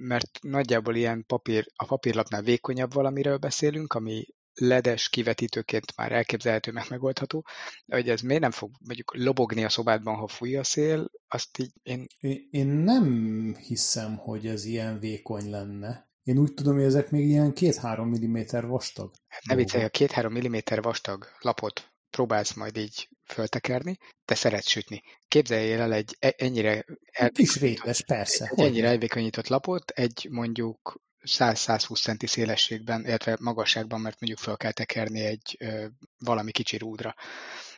mert 0.00 0.38
nagyjából 0.42 0.94
ilyen 0.94 1.24
papír, 1.26 1.66
a 1.76 1.84
papírlapnál 1.84 2.42
vékonyabb 2.42 2.92
valamiről 2.92 3.36
beszélünk, 3.36 3.92
ami 3.92 4.26
ledes 4.54 5.08
kivetítőként 5.08 5.96
már 5.96 6.12
elképzelhető, 6.12 6.72
meg 6.72 6.84
megoldható, 6.88 7.46
hogy 7.86 8.08
ez 8.08 8.20
miért 8.20 8.42
nem 8.42 8.50
fog 8.50 8.70
mondjuk 8.86 9.16
lobogni 9.16 9.64
a 9.64 9.68
szobádban, 9.68 10.14
ha 10.14 10.28
fúj 10.28 10.56
a 10.56 10.64
szél, 10.64 11.10
azt 11.28 11.58
így 11.58 11.72
én... 11.82 12.06
Én 12.50 12.66
nem 12.66 13.54
hiszem, 13.54 14.16
hogy 14.16 14.46
ez 14.46 14.64
ilyen 14.64 14.98
vékony 14.98 15.50
lenne. 15.50 16.05
Én 16.26 16.38
úgy 16.38 16.54
tudom, 16.54 16.74
hogy 16.74 16.84
ezek 16.84 17.10
még 17.10 17.28
ilyen 17.28 17.52
2-3 17.54 18.26
mm 18.26 18.68
vastag. 18.68 19.10
Hát 19.28 19.44
ne 19.44 19.54
viccelj, 19.54 19.84
a 19.84 19.88
2-3 19.88 20.48
mm 20.48 20.80
vastag 20.82 21.26
lapot 21.40 21.92
próbálsz 22.10 22.54
majd 22.54 22.76
így 22.76 23.08
föltekerni, 23.24 23.98
te 24.24 24.34
szeretsz 24.34 24.68
sütni. 24.68 25.02
Képzeljél 25.28 25.80
el 25.80 25.92
egy 25.92 26.16
e- 26.18 26.34
ennyire 26.38 26.84
Kis 27.32 27.56
rétes, 27.56 28.04
persze. 28.04 28.52
Egy 28.54 28.64
ennyire 28.64 28.88
elvékonyított 28.88 29.48
lapot, 29.48 29.90
egy 29.90 30.28
mondjuk 30.30 31.00
100-120 31.24 32.02
centi 32.02 32.26
szélességben, 32.26 33.04
illetve 33.04 33.36
magasságban, 33.40 34.00
mert 34.00 34.20
mondjuk 34.20 34.42
fel 34.42 34.56
kell 34.56 34.72
tekerni 34.72 35.20
egy 35.20 35.56
ö, 35.58 35.86
valami 36.18 36.50
kicsi 36.50 36.76
rúdra. 36.76 37.14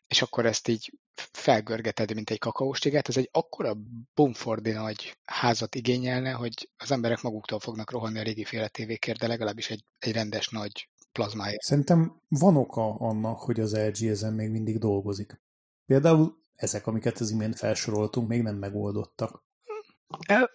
És 0.08 0.22
akkor 0.22 0.46
ezt 0.46 0.68
így 0.68 0.98
felgörgeted, 1.32 2.14
mint 2.14 2.30
egy 2.30 2.38
kakaóstigát, 2.38 3.08
ez 3.08 3.16
egy 3.16 3.28
akkora 3.32 3.76
bumfordi 4.14 4.70
nagy 4.70 5.18
házat 5.24 5.74
igényelne, 5.74 6.32
hogy 6.32 6.70
az 6.76 6.90
emberek 6.90 7.22
maguktól 7.22 7.60
fognak 7.60 7.90
rohanni 7.90 8.18
a 8.18 8.22
régi 8.22 8.44
féle 8.44 8.68
tévékért, 8.68 9.18
de 9.18 9.26
legalábbis 9.26 9.70
egy, 9.70 9.84
egy 9.98 10.12
rendes 10.12 10.48
nagy 10.48 10.88
plazmáért. 11.12 11.60
Szerintem 11.60 12.22
van 12.28 12.56
oka 12.56 12.94
annak, 12.94 13.38
hogy 13.38 13.60
az 13.60 13.76
LG 13.76 14.02
ezen 14.02 14.32
még 14.32 14.50
mindig 14.50 14.78
dolgozik. 14.78 15.40
Például 15.86 16.38
ezek, 16.54 16.86
amiket 16.86 17.18
az 17.18 17.30
imént 17.30 17.56
felsoroltunk, 17.56 18.28
még 18.28 18.42
nem 18.42 18.56
megoldottak. 18.56 19.46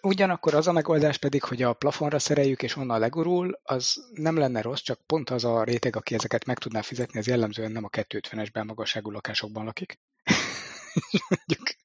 Ugyanakkor 0.02 0.54
az 0.54 0.68
a 0.68 0.72
megoldás 0.72 1.18
pedig, 1.18 1.44
hogy 1.44 1.62
a 1.62 1.74
plafonra 1.74 2.20
szereljük 2.20 2.64
és 2.64 2.76
onnan 2.76 3.00
legurul, 3.00 3.60
az 3.64 4.10
nem 4.14 4.38
lenne 4.38 4.62
rossz, 4.62 4.82
csak 4.82 5.02
pont 5.06 5.30
az 5.30 5.44
a 5.44 5.64
réteg, 5.64 5.96
aki 5.96 6.14
ezeket 6.14 6.46
meg 6.46 6.58
tudná 6.58 6.82
fizetni, 6.82 7.20
az 7.20 7.28
jellemzően 7.28 7.72
nem 7.72 7.84
a 7.84 7.90
250-es 7.90 8.50
belmagasságú 8.54 9.12
lakásokban 9.12 9.66
lakik. 9.66 10.00
mondjuk 11.30 11.76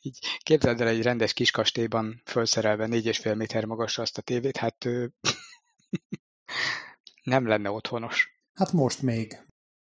így 0.00 0.18
képzeld 0.38 0.80
el 0.80 0.88
egy 0.88 1.02
rendes 1.02 1.32
kis 1.32 1.50
kastélyban 1.50 2.22
felszerelve 2.24 2.86
4,5 2.86 3.36
méter 3.36 3.64
magasra 3.64 4.02
azt 4.02 4.18
a 4.18 4.22
tévét, 4.22 4.56
hát 4.56 4.84
nem 7.22 7.46
lenne 7.46 7.70
otthonos. 7.70 8.40
Hát 8.54 8.72
most 8.72 9.02
még. 9.02 9.38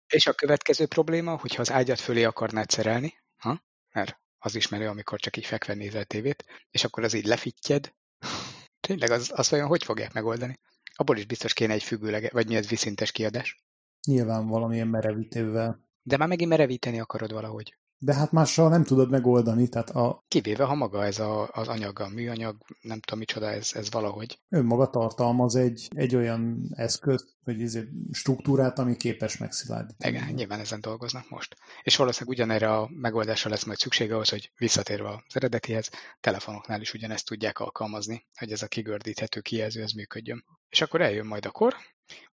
És 0.07 0.27
a 0.27 0.33
következő 0.33 0.85
probléma, 0.85 1.37
hogyha 1.37 1.61
az 1.61 1.71
ágyat 1.71 1.99
fölé 1.99 2.23
akarnád 2.23 2.69
szerelni, 2.69 3.13
ha? 3.37 3.63
mert 3.91 4.19
az 4.39 4.55
ismerő, 4.55 4.88
amikor 4.88 5.19
csak 5.19 5.38
így 5.38 5.46
fekve 5.46 5.74
nézel 5.74 6.05
tévét, 6.05 6.46
és 6.72 6.84
akkor 6.84 7.03
az 7.03 7.13
így 7.13 7.25
lefittyed. 7.25 7.93
Tényleg, 8.88 9.12
az, 9.12 9.31
azt 9.36 9.50
vajon 9.50 9.67
hogy 9.67 9.84
fogják 9.84 10.13
megoldani? 10.13 10.60
Abból 10.96 11.17
is 11.17 11.25
biztos 11.25 11.53
kéne 11.53 11.74
egy 11.74 11.84
függőleg, 11.84 12.29
vagy 12.31 12.48
mi 12.48 12.55
ez 12.55 12.69
viszintes 12.69 13.12
kiadás. 13.12 13.63
Nyilván 14.08 14.48
valamilyen 14.48 14.88
merevítővel. 14.88 15.88
De 16.01 16.17
már 16.17 16.27
megint 16.27 16.50
merevíteni 16.50 17.00
akarod 17.00 17.31
valahogy. 17.31 17.77
De 18.01 18.13
hát 18.13 18.31
mással 18.31 18.69
nem 18.69 18.83
tudod 18.83 19.09
megoldani, 19.09 19.67
tehát 19.67 19.89
a... 19.89 20.23
Kivéve, 20.27 20.63
ha 20.63 20.75
maga 20.75 21.05
ez 21.05 21.19
a, 21.19 21.49
az 21.51 21.67
anyag, 21.67 21.99
a 21.99 22.09
műanyag, 22.09 22.57
nem 22.81 22.99
tudom 22.99 23.19
micsoda, 23.19 23.49
ez, 23.49 23.71
ez 23.73 23.91
valahogy. 23.91 24.39
Önmaga 24.49 24.89
tartalmaz 24.89 25.55
egy, 25.55 25.87
egy 25.95 26.15
olyan 26.15 26.69
eszközt, 26.75 27.37
vagy 27.43 27.61
egy 27.61 27.87
struktúrát, 28.11 28.79
ami 28.79 28.95
képes 28.95 29.37
megszilárdítani. 29.37 30.15
Igen, 30.15 30.33
nyilván 30.33 30.59
ezen 30.59 30.81
dolgoznak 30.81 31.29
most. 31.29 31.55
És 31.83 31.95
valószínűleg 31.95 32.37
ugyanerre 32.37 32.73
a 32.73 32.89
megoldásra 32.93 33.49
lesz 33.49 33.65
majd 33.65 33.77
szükség 33.77 34.11
ahhoz, 34.11 34.29
hogy 34.29 34.51
visszatérve 34.57 35.09
az 35.09 35.35
eredetihez, 35.35 35.89
telefonoknál 36.21 36.81
is 36.81 36.93
ugyanezt 36.93 37.25
tudják 37.25 37.59
alkalmazni, 37.59 38.25
hogy 38.35 38.51
ez 38.51 38.61
a 38.61 38.67
kigördíthető 38.67 39.39
kijelző 39.39 39.81
ez 39.81 39.91
működjön. 39.91 40.45
És 40.69 40.81
akkor 40.81 41.01
eljön 41.01 41.25
majd 41.25 41.45
a 41.45 41.51
kor, 41.51 41.75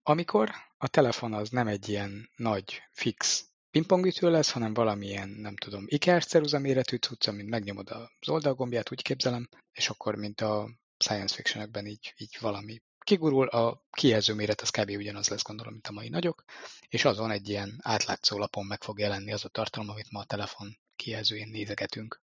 amikor 0.02 0.50
a 0.76 0.88
telefon 0.88 1.32
az 1.32 1.48
nem 1.50 1.66
egy 1.66 1.88
ilyen 1.88 2.30
nagy, 2.36 2.82
fix 2.92 3.50
pingpongütő 3.76 4.30
lesz, 4.30 4.50
hanem 4.50 4.74
valamilyen, 4.74 5.28
nem 5.28 5.56
tudom, 5.56 5.84
ikerceruza 5.86 6.58
méretű 6.58 6.96
cucca, 6.96 7.32
mint 7.32 7.48
megnyomod 7.48 7.90
az 7.90 8.28
oldalgombját, 8.28 8.92
úgy 8.92 9.02
képzelem, 9.02 9.48
és 9.72 9.88
akkor, 9.88 10.14
mint 10.14 10.40
a 10.40 10.70
science 10.98 11.34
fictionekben 11.34 11.86
így, 11.86 12.14
így 12.16 12.36
valami 12.40 12.82
kigurul, 12.98 13.48
a 13.48 13.82
kijelző 13.90 14.34
méret 14.34 14.60
az 14.60 14.70
kb. 14.70 14.90
ugyanaz 14.90 15.28
lesz 15.28 15.42
gondolom, 15.42 15.72
mint 15.72 15.86
a 15.86 15.92
mai 15.92 16.08
nagyok, 16.08 16.44
és 16.88 17.04
azon 17.04 17.30
egy 17.30 17.48
ilyen 17.48 17.78
átlátszó 17.82 18.38
lapon 18.38 18.66
meg 18.66 18.82
fog 18.82 18.98
jelenni 18.98 19.32
az 19.32 19.44
a 19.44 19.48
tartalom, 19.48 19.88
amit 19.88 20.10
ma 20.10 20.20
a 20.20 20.24
telefon 20.24 20.78
kijelzőjén 20.96 21.48
nézegetünk. 21.48 22.20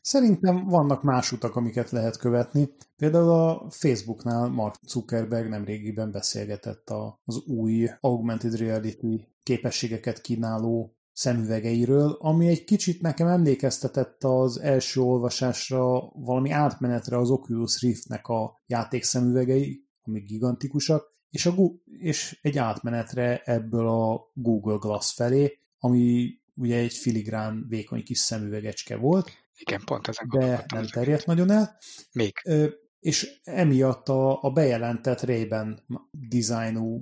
Szerintem 0.00 0.66
vannak 0.66 1.02
más 1.02 1.32
utak, 1.32 1.56
amiket 1.56 1.90
lehet 1.90 2.16
követni. 2.16 2.68
Például 2.96 3.30
a 3.30 3.70
Facebooknál 3.70 4.48
Mark 4.48 4.74
Zuckerberg 4.86 5.48
nemrégiben 5.48 6.10
beszélgetett 6.10 6.90
az 7.24 7.42
új 7.46 7.90
augmented 8.00 8.56
reality 8.56 9.28
képességeket 9.42 10.20
kínáló 10.20 10.94
szemüvegeiről, 11.12 12.16
ami 12.18 12.48
egy 12.48 12.64
kicsit 12.64 13.00
nekem 13.00 13.26
emlékeztetett 13.26 14.24
az 14.24 14.60
első 14.60 15.00
olvasásra 15.00 16.10
valami 16.14 16.50
átmenetre 16.50 17.18
az 17.18 17.30
Oculus 17.30 17.80
Riftnek 17.80 18.26
a 18.26 18.60
játékszemüvegei, 18.66 19.84
amik 20.02 20.24
gigantikusak, 20.24 21.18
és, 21.30 21.46
a, 21.46 21.54
és 21.84 22.38
egy 22.42 22.58
átmenetre 22.58 23.42
ebből 23.44 23.88
a 23.88 24.30
Google 24.34 24.76
Glass 24.80 25.14
felé, 25.14 25.58
ami 25.78 26.34
ugye 26.54 26.76
egy 26.76 26.92
filigrán 26.92 27.66
vékony 27.68 28.02
kis 28.02 28.18
szemüvegecske 28.18 28.96
volt. 28.96 29.30
Igen, 29.60 29.82
pont 29.84 30.08
ezen 30.08 30.28
De 30.28 30.64
nem 30.74 30.86
terjedt 30.86 31.26
nagyon 31.26 31.50
el. 31.50 31.78
Még. 32.12 32.32
És 32.98 33.40
emiatt 33.42 34.08
a, 34.08 34.42
a 34.42 34.50
bejelentett 34.50 35.20
Ray-Ban 35.20 35.86
dizájnú 36.10 37.00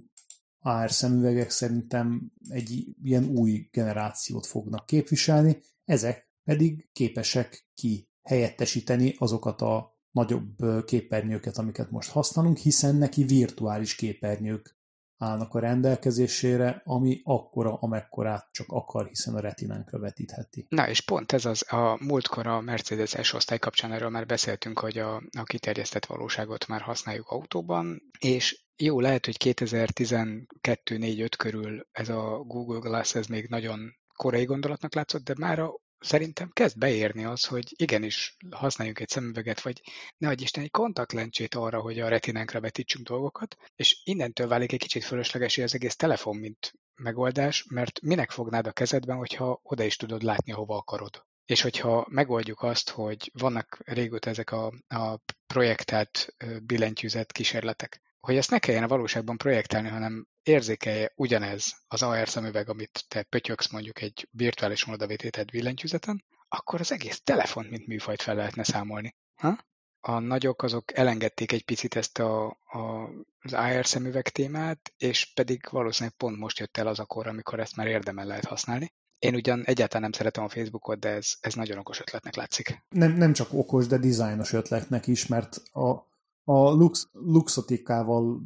AR 0.59 0.91
szemüvegek 0.91 1.51
szerintem 1.51 2.33
egy 2.49 2.85
ilyen 3.03 3.25
új 3.25 3.69
generációt 3.73 4.47
fognak 4.47 4.87
képviselni, 4.87 5.61
ezek 5.85 6.31
pedig 6.45 6.89
képesek 6.93 7.69
ki 7.75 8.09
helyettesíteni 8.23 9.15
azokat 9.19 9.61
a 9.61 9.97
nagyobb 10.11 10.85
képernyőket, 10.85 11.59
amiket 11.59 11.91
most 11.91 12.11
használunk, 12.11 12.57
hiszen 12.57 12.97
neki 12.97 13.25
virtuális 13.25 13.95
képernyők 13.95 14.78
állnak 15.19 15.55
a 15.55 15.59
rendelkezésére, 15.59 16.83
ami 16.85 17.21
akkora, 17.25 17.75
amekkorát 17.75 18.49
csak 18.51 18.67
akar, 18.69 19.07
hiszen 19.07 19.35
a 19.35 19.41
retinánkra 19.41 19.99
vetítheti. 19.99 20.67
Na 20.69 20.89
és 20.89 21.01
pont 21.01 21.33
ez 21.33 21.45
az, 21.45 21.73
a 21.73 22.05
múltkor 22.05 22.47
a 22.47 22.61
Mercedes 22.61 23.17
S 23.23 23.33
osztály 23.33 23.59
kapcsán 23.59 23.93
erről 23.93 24.09
már 24.09 24.27
beszéltünk, 24.27 24.79
hogy 24.79 24.99
a, 24.99 25.17
a 25.39 25.43
kiterjesztett 25.43 26.07
valóságot 26.07 26.67
már 26.67 26.81
használjuk 26.81 27.29
autóban, 27.29 28.03
és 28.19 28.67
jó, 28.77 29.01
lehet, 29.01 29.25
hogy 29.25 29.37
2012-4-5 29.45 31.31
körül 31.39 31.87
ez 31.93 32.09
a 32.09 32.43
Google 32.47 32.79
Glass 32.79 33.15
ez 33.15 33.27
még 33.27 33.49
nagyon 33.49 33.97
korai 34.15 34.45
gondolatnak 34.45 34.95
látszott, 34.95 35.25
de 35.25 35.35
már 35.39 35.59
a 35.59 35.81
szerintem 36.01 36.51
kezd 36.53 36.79
beérni 36.79 37.25
az, 37.25 37.45
hogy 37.45 37.75
igenis 37.77 38.37
használjunk 38.51 39.01
egy 39.01 39.09
szemüveget, 39.09 39.61
vagy 39.61 39.81
ne 40.19 40.29
adj 40.29 40.43
Isten 40.43 40.63
egy 40.63 40.71
kontaktlencsét 40.71 41.55
arra, 41.55 41.81
hogy 41.81 42.01
a 42.01 42.09
retinánkra 42.09 42.61
vetítsünk 42.61 43.07
dolgokat, 43.07 43.57
és 43.77 44.01
innentől 44.05 44.49
válik 44.49 44.73
egy 44.73 44.79
kicsit 44.79 45.05
fölösleges 45.05 45.59
az 45.59 45.75
egész 45.75 45.97
telefon, 45.97 46.37
mint 46.37 46.73
megoldás, 46.95 47.65
mert 47.69 48.01
minek 48.01 48.31
fognád 48.31 48.67
a 48.67 48.73
kezedben, 48.73 49.17
hogyha 49.17 49.61
oda 49.63 49.85
is 49.85 49.97
tudod 49.97 50.23
látni, 50.23 50.53
hova 50.53 50.77
akarod. 50.77 51.27
És 51.45 51.61
hogyha 51.61 52.07
megoldjuk 52.11 52.63
azt, 52.63 52.89
hogy 52.91 53.31
vannak 53.33 53.79
régóta 53.85 54.31
ezek 54.31 54.53
a, 54.53 54.73
a 54.89 55.21
projektált 55.47 56.35
billentyűzet 56.63 57.33
kísérletek, 57.33 58.01
hogy 58.21 58.37
ezt 58.37 58.51
ne 58.51 58.59
kelljen 58.59 58.83
a 58.83 58.89
valóságban 58.89 59.37
projektálni, 59.37 59.89
hanem 59.89 60.27
érzékelje 60.49 61.13
ugyanez 61.17 61.75
az 61.89 62.03
AR 62.03 62.29
szemüveg, 62.29 62.69
amit 62.69 63.05
te 63.09 63.23
pötyöksz 63.23 63.71
mondjuk 63.71 64.01
egy 64.03 64.29
virtuális 64.31 64.87
odavététett 64.87 65.51
billentyűzeten, 65.51 66.25
akkor 66.49 66.81
az 66.81 66.93
egész 66.93 67.21
telefon, 67.25 67.65
mint 67.65 67.87
műfajt 67.87 68.23
fel 68.23 68.35
lehetne 68.35 68.65
számolni. 68.65 69.15
Ha? 69.35 69.59
A 70.01 70.19
nagyok 70.19 70.63
azok 70.63 70.97
elengedték 70.97 71.53
egy 71.53 71.65
picit 71.65 71.97
ezt 71.97 72.19
a, 72.19 72.47
a, 72.47 73.09
az 73.41 73.53
AR 73.53 73.87
szemüveg 73.87 74.29
témát, 74.29 74.93
és 74.97 75.33
pedig 75.35 75.69
valószínűleg 75.71 76.17
pont 76.17 76.39
most 76.39 76.59
jött 76.59 76.77
el 76.77 76.87
az 76.87 76.99
a 76.99 77.05
kor, 77.05 77.27
amikor 77.27 77.61
ezt 77.61 77.77
már 77.77 77.87
érdemel 77.87 78.27
lehet 78.27 78.45
használni. 78.45 78.93
Én 79.19 79.35
ugyan 79.35 79.65
egyáltalán 79.65 80.03
nem 80.03 80.13
szeretem 80.13 80.45
a 80.45 80.49
Facebookot, 80.49 80.99
de 80.99 81.09
ez, 81.09 81.33
ez 81.41 81.55
nagyon 81.55 81.79
okos 81.79 82.01
ötletnek 82.01 82.35
látszik. 82.35 82.85
Nem, 82.89 83.13
nem 83.13 83.33
csak 83.33 83.53
okos, 83.53 83.87
de 83.87 83.99
dizájnos 83.99 84.53
ötletnek 84.53 85.07
is, 85.07 85.27
mert 85.27 85.57
a, 85.73 86.07
a 86.49 86.71
Lux, 86.71 87.09
Luxotikával 87.13 88.41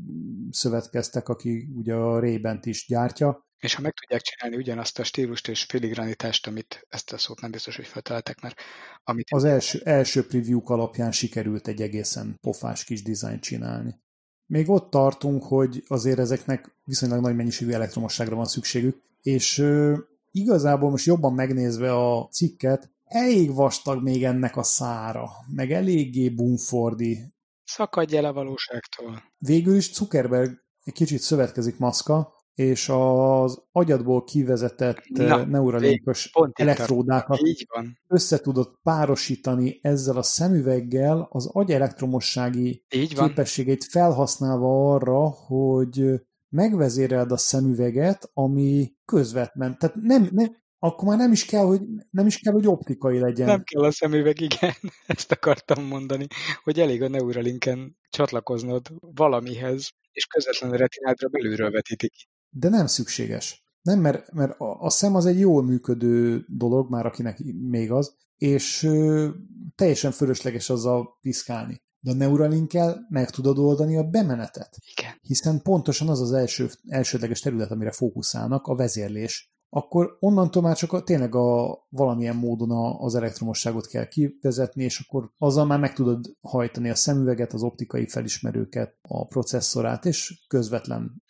szövetkeztek, 0.51 1.29
aki 1.29 1.69
ugye 1.75 1.95
a 1.95 2.19
Ray-Bent 2.19 2.67
is 2.67 2.87
gyártja. 2.89 3.47
És 3.59 3.75
ha 3.75 3.83
meg 3.83 3.93
tudják 3.93 4.21
csinálni 4.21 4.57
ugyanazt 4.57 4.99
a 4.99 5.05
stílust 5.05 5.49
és 5.49 5.63
filigranitást, 5.63 6.47
amit 6.47 6.87
ezt 6.89 7.13
a 7.13 7.19
szót 7.19 7.41
nem 7.41 7.51
biztos, 7.51 7.77
hogy 7.77 7.87
feltalálták, 7.87 8.41
mert 8.41 8.61
amit... 9.05 9.27
Az 9.31 9.45
első, 9.45 9.81
első 9.85 10.27
preview 10.27 10.61
alapján 10.65 11.13
sikerült 11.13 11.69
egy 11.69 11.81
egészen 11.81 12.39
pofás 12.41 12.85
kis 12.85 13.03
dizájnt 13.03 13.43
csinálni. 13.43 14.01
Még 14.47 14.71
ott 14.71 14.91
tartunk, 14.91 15.43
hogy 15.43 15.85
azért 15.87 16.19
ezeknek 16.19 16.77
viszonylag 16.85 17.21
nagy 17.21 17.37
mennyiségű 17.37 17.73
elektromosságra 17.73 18.37
van 18.37 18.47
szükségük, 18.47 19.03
és 19.21 19.59
ö, 19.59 19.99
igazából 20.31 20.91
most 20.91 21.07
jobban 21.07 21.33
megnézve 21.35 21.95
a 21.95 22.29
cikket, 22.31 22.91
elég 23.05 23.55
vastag 23.55 24.03
még 24.03 24.25
ennek 24.25 24.57
a 24.57 24.63
szára, 24.63 25.29
meg 25.55 25.73
eléggé 25.73 26.29
bumfordi 26.29 27.33
Szakadj 27.77 28.17
el 28.17 28.25
a 28.25 28.33
valóságtól. 28.33 29.23
Végül 29.39 29.77
is 29.77 29.93
Zuckerberg 29.93 30.63
egy 30.85 30.93
kicsit 30.93 31.21
szövetkezik 31.21 31.79
maszka, 31.79 32.35
és 32.55 32.89
az 32.89 33.63
agyadból 33.73 34.25
kivezetett 34.25 35.09
Na, 35.09 35.39
eh, 35.39 35.47
neuralinkos 35.47 36.31
elektródákat 36.53 37.41
így 37.41 37.67
van. 37.75 37.99
össze 38.09 38.39
tudott 38.39 38.79
párosítani 38.83 39.79
ezzel 39.83 40.17
a 40.17 40.23
szemüveggel 40.23 41.27
az 41.31 41.47
agy 41.47 41.71
elektromossági 41.71 42.85
így 42.95 43.15
van. 43.15 43.29
képességeit 43.29 43.85
felhasználva 43.85 44.95
arra, 44.95 45.29
hogy 45.29 46.21
megvezéreld 46.49 47.33
a 47.33 47.37
szemüveget, 47.37 48.31
ami 48.35 48.93
közvetlen. 49.05 49.79
Tehát 49.79 49.97
nem, 49.97 50.29
nem, 50.33 50.57
akkor 50.85 51.09
már 51.09 51.19
nem 51.19 51.33
is 51.33 51.45
kell, 51.45 51.65
hogy, 51.65 51.81
nem 52.11 52.27
is 52.27 52.39
kell, 52.39 52.53
hogy 52.53 52.67
optikai 52.67 53.19
legyen. 53.19 53.47
Nem 53.47 53.63
kell 53.63 53.83
a 53.83 53.91
szemüveg, 53.91 54.41
igen. 54.41 54.75
Ezt 55.07 55.33
akartam 55.33 55.85
mondani, 55.85 56.27
hogy 56.63 56.81
elég 56.81 57.03
a 57.03 57.09
Neuralinken 57.09 57.97
csatlakoznod 58.11 58.89
valamihez, 59.01 59.91
és 60.13 60.27
közvetlenül 60.27 60.77
retinádra 60.77 61.29
belülről 61.29 61.71
vetítik. 61.71 62.13
De 62.49 62.69
nem 62.69 62.87
szükséges. 62.87 63.65
Nem, 63.83 64.01
mert, 64.01 64.33
mert 64.33 64.61
a, 64.61 64.81
a 64.81 64.91
szem 64.91 65.15
az 65.15 65.27
egy 65.27 65.39
jól 65.39 65.63
működő 65.63 66.45
dolog, 66.49 66.91
már 66.91 67.07
akinek 67.07 67.39
még 67.69 67.91
az, 67.91 68.15
és 68.37 68.83
ö, 68.83 69.29
teljesen 69.75 70.11
fölösleges 70.11 70.71
azzal 70.71 71.19
piszkálni. 71.21 71.83
De 72.01 72.11
a 72.11 72.15
Neuralinkkel 72.15 73.07
meg 73.09 73.31
tudod 73.31 73.59
oldani 73.59 73.97
a 73.97 74.03
bemenetet. 74.03 74.77
Igen. 74.97 75.13
Hiszen 75.21 75.63
pontosan 75.63 76.09
az 76.09 76.21
az 76.21 76.33
első, 76.33 76.69
elsődleges 76.89 77.41
terület, 77.41 77.71
amire 77.71 77.91
fókuszálnak, 77.91 78.67
a 78.67 78.75
vezérlés 78.75 79.52
akkor 79.75 80.17
onnantól 80.21 80.63
már 80.63 80.77
csak 80.77 80.93
a, 80.93 81.03
tényleg 81.03 81.35
a, 81.35 81.79
valamilyen 81.89 82.37
módon 82.37 82.71
a, 82.71 83.01
az 83.01 83.15
elektromosságot 83.15 83.87
kell 83.87 84.09
kivezetni, 84.09 84.85
és 84.85 85.01
akkor 85.01 85.31
azzal 85.39 85.67
már 85.67 85.79
meg 85.79 85.93
tudod 85.93 86.37
hajtani 86.41 86.91
a 86.91 86.95
szemüveget, 86.95 87.53
az 87.53 87.63
optikai 87.63 88.07
felismerőket, 88.07 88.99
a 89.09 89.27
processzorát, 89.27 90.05
és 90.05 90.45
közvetlen. 90.49 91.23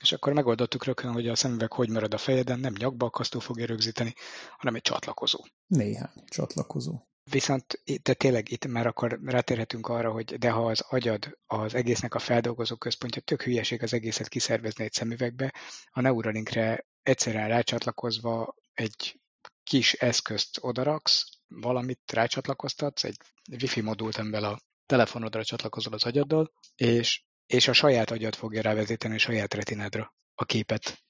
És 0.00 0.12
akkor 0.12 0.32
megoldottuk 0.32 0.84
rögtön, 0.84 1.12
hogy 1.12 1.28
a 1.28 1.34
szemüveg 1.34 1.72
hogy 1.72 1.90
marad 1.90 2.14
a 2.14 2.18
fejeden, 2.18 2.60
nem 2.60 2.72
nyakba 2.78 3.06
akasztó 3.06 3.38
fogja 3.38 3.66
rögzíteni, 3.66 4.14
hanem 4.58 4.74
egy 4.74 4.82
csatlakozó. 4.82 5.38
Néhány 5.66 6.24
csatlakozó. 6.26 6.94
Viszont 7.30 7.82
de 8.02 8.14
tényleg 8.14 8.50
itt 8.50 8.66
már 8.66 8.86
akkor 8.86 9.20
rátérhetünk 9.24 9.88
arra, 9.88 10.10
hogy 10.10 10.38
de 10.38 10.50
ha 10.50 10.66
az 10.66 10.84
agyad 10.88 11.38
az 11.46 11.74
egésznek 11.74 12.14
a 12.14 12.18
feldolgozó 12.18 12.76
központja, 12.76 13.22
tök 13.22 13.42
hülyeség 13.42 13.82
az 13.82 13.92
egészet 13.92 14.28
kiszervezni 14.28 14.84
egy 14.84 14.92
szemüvegbe, 14.92 15.54
a 15.90 16.00
Neuralinkre 16.00 16.86
egyszerűen 17.08 17.48
rácsatlakozva 17.48 18.54
egy 18.74 19.20
kis 19.64 19.92
eszközt 19.92 20.58
odaraksz, 20.60 21.24
valamit 21.48 22.00
rácsatlakoztatsz, 22.12 23.04
egy 23.04 23.16
wifi 23.60 23.80
modult, 23.80 24.16
amivel 24.16 24.44
a 24.44 24.60
telefonodra 24.86 25.44
csatlakozol 25.44 25.92
az 25.92 26.04
agyaddal, 26.04 26.52
és, 26.74 27.24
és 27.46 27.68
a 27.68 27.72
saját 27.72 28.10
agyad 28.10 28.34
fogja 28.34 28.62
rávezetni 28.62 29.14
a 29.14 29.18
saját 29.18 29.54
retinádra 29.54 30.14
a 30.34 30.44
képet. 30.44 31.02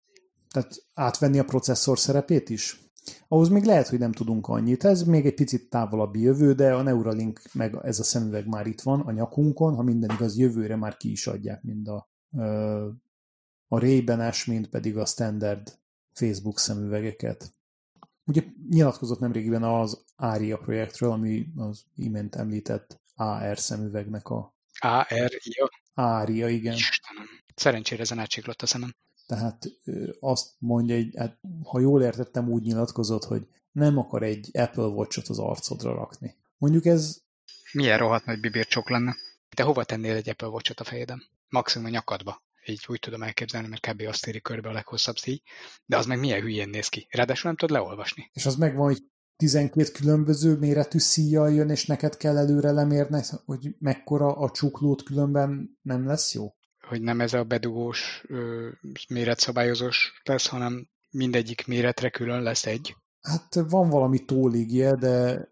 Tehát 0.49 0.73
átvenni 0.95 1.39
a 1.39 1.45
processzor 1.45 1.99
szerepét 1.99 2.49
is? 2.49 2.81
Ahhoz 3.29 3.49
még 3.49 3.65
lehet, 3.65 3.89
hogy 3.89 3.99
nem 3.99 4.13
tudunk 4.13 4.49
annyit. 4.49 4.85
Ez 4.85 5.03
még 5.03 5.27
egy 5.27 5.35
picit 5.35 5.71
távolabbi 5.71 6.21
jövő, 6.21 6.53
de 6.53 6.75
a 6.75 6.83
Neuralink 6.83 7.43
meg 7.53 7.75
ez 7.83 7.99
a 7.99 8.05
szemüveg 8.05 8.47
már 8.47 8.67
itt 8.67 8.81
van 8.81 9.01
a 9.01 9.13
nyakunkon, 9.13 9.75
ha 9.75 9.83
minden 9.83 10.11
igaz, 10.11 10.39
jövőre 10.39 10.77
már 10.77 10.97
ki 10.97 11.11
is 11.11 11.27
adják 11.27 11.63
mind 11.63 11.89
a, 11.89 12.11
a 13.69 13.79
Ray-Ban-es, 13.79 14.45
mind 14.45 14.69
pedig 14.69 14.97
a 14.97 15.07
standard 15.07 15.78
Facebook 16.19 16.59
szemüvegeket. 16.59 17.53
Ugye 18.25 18.43
nyilatkozott 18.69 19.19
nemrégiben 19.19 19.63
az 19.63 20.05
ARIA 20.17 20.59
projektről, 20.59 21.11
ami 21.11 21.47
az 21.57 21.85
imént 21.95 22.35
említett 22.35 23.01
AR 23.15 23.59
szemüvegnek 23.59 24.29
a... 24.29 24.55
ARIA? 24.79 25.71
ARIA, 25.95 26.49
igen. 26.49 26.75
Istenem. 26.75 27.27
Szerencsére 27.55 28.03
ezen 28.03 28.19
átsiklott 28.19 28.63
a 28.63 28.67
szemem. 28.67 28.95
Tehát 29.27 29.65
azt 30.21 30.51
mondja, 30.59 30.97
hogy 30.97 31.17
hát, 31.17 31.39
ha 31.65 31.81
jól 31.81 32.03
értettem, 32.03 32.49
úgy 32.49 32.63
nyilatkozott, 32.63 33.25
hogy 33.25 33.47
nem 33.73 33.99
akar 33.99 34.23
egy 34.23 34.51
Apple 34.53 34.85
Watch-ot 34.85 35.29
az 35.29 35.39
arcodra 35.39 35.95
rakni. 35.95 36.37
Mondjuk 36.57 36.85
ez... 36.85 37.21
Milyen 37.73 37.99
rohadt 37.99 38.25
nagy 38.25 38.41
bibércsok 38.41 38.91
lenne? 38.91 39.17
Te 39.49 39.63
hova 39.63 39.85
tennél 39.85 40.15
egy 40.15 40.29
Apple 40.29 40.49
watch 40.49 40.73
a 40.77 40.85
fejeden? 40.85 41.23
Maximum 41.49 41.87
a 41.87 41.91
nyakadba. 41.91 42.43
Így 42.69 42.85
úgy 42.89 42.99
tudom 42.99 43.23
elképzelni, 43.23 43.69
mert 43.69 43.87
kb. 43.87 44.03
azt 44.07 44.27
éri 44.27 44.41
körbe 44.41 44.69
a 44.69 44.73
leghosszabb 44.73 45.17
szíj. 45.17 45.41
De 45.87 45.97
az 45.97 46.07
meg 46.07 46.19
milyen 46.19 46.41
hülyén 46.41 46.69
néz 46.69 46.89
ki. 46.89 47.07
Ráadásul 47.11 47.45
nem 47.45 47.57
tudod 47.57 47.77
leolvasni. 47.77 48.31
És 48.33 48.47
az 48.47 48.57
megvan, 48.57 48.87
hogy 48.87 49.03
12 49.37 49.91
különböző 49.93 50.57
méretű 50.57 50.99
szíjjal 50.99 51.53
jön, 51.53 51.71
és 51.71 51.87
neked 51.87 52.17
kell 52.17 52.37
előre 52.37 52.71
lemérni, 52.71 53.23
hogy 53.45 53.75
mekkora 53.79 54.37
a 54.37 54.51
csuklót 54.51 55.03
különben 55.03 55.79
nem 55.83 56.07
lesz 56.07 56.35
jó? 56.35 56.55
Hogy 56.89 57.03
nem 57.03 57.21
ez 57.21 57.33
a 57.33 57.45
bedugós, 57.45 58.25
méretszabályozós 59.09 60.21
lesz, 60.25 60.47
hanem 60.47 60.89
mindegyik 61.11 61.67
méretre 61.67 62.11
külön 62.11 62.43
lesz 62.43 62.67
egy. 62.67 62.97
Hát 63.21 63.55
van 63.55 63.89
valami 63.89 64.25
tóligje, 64.25 64.95
de... 64.95 65.49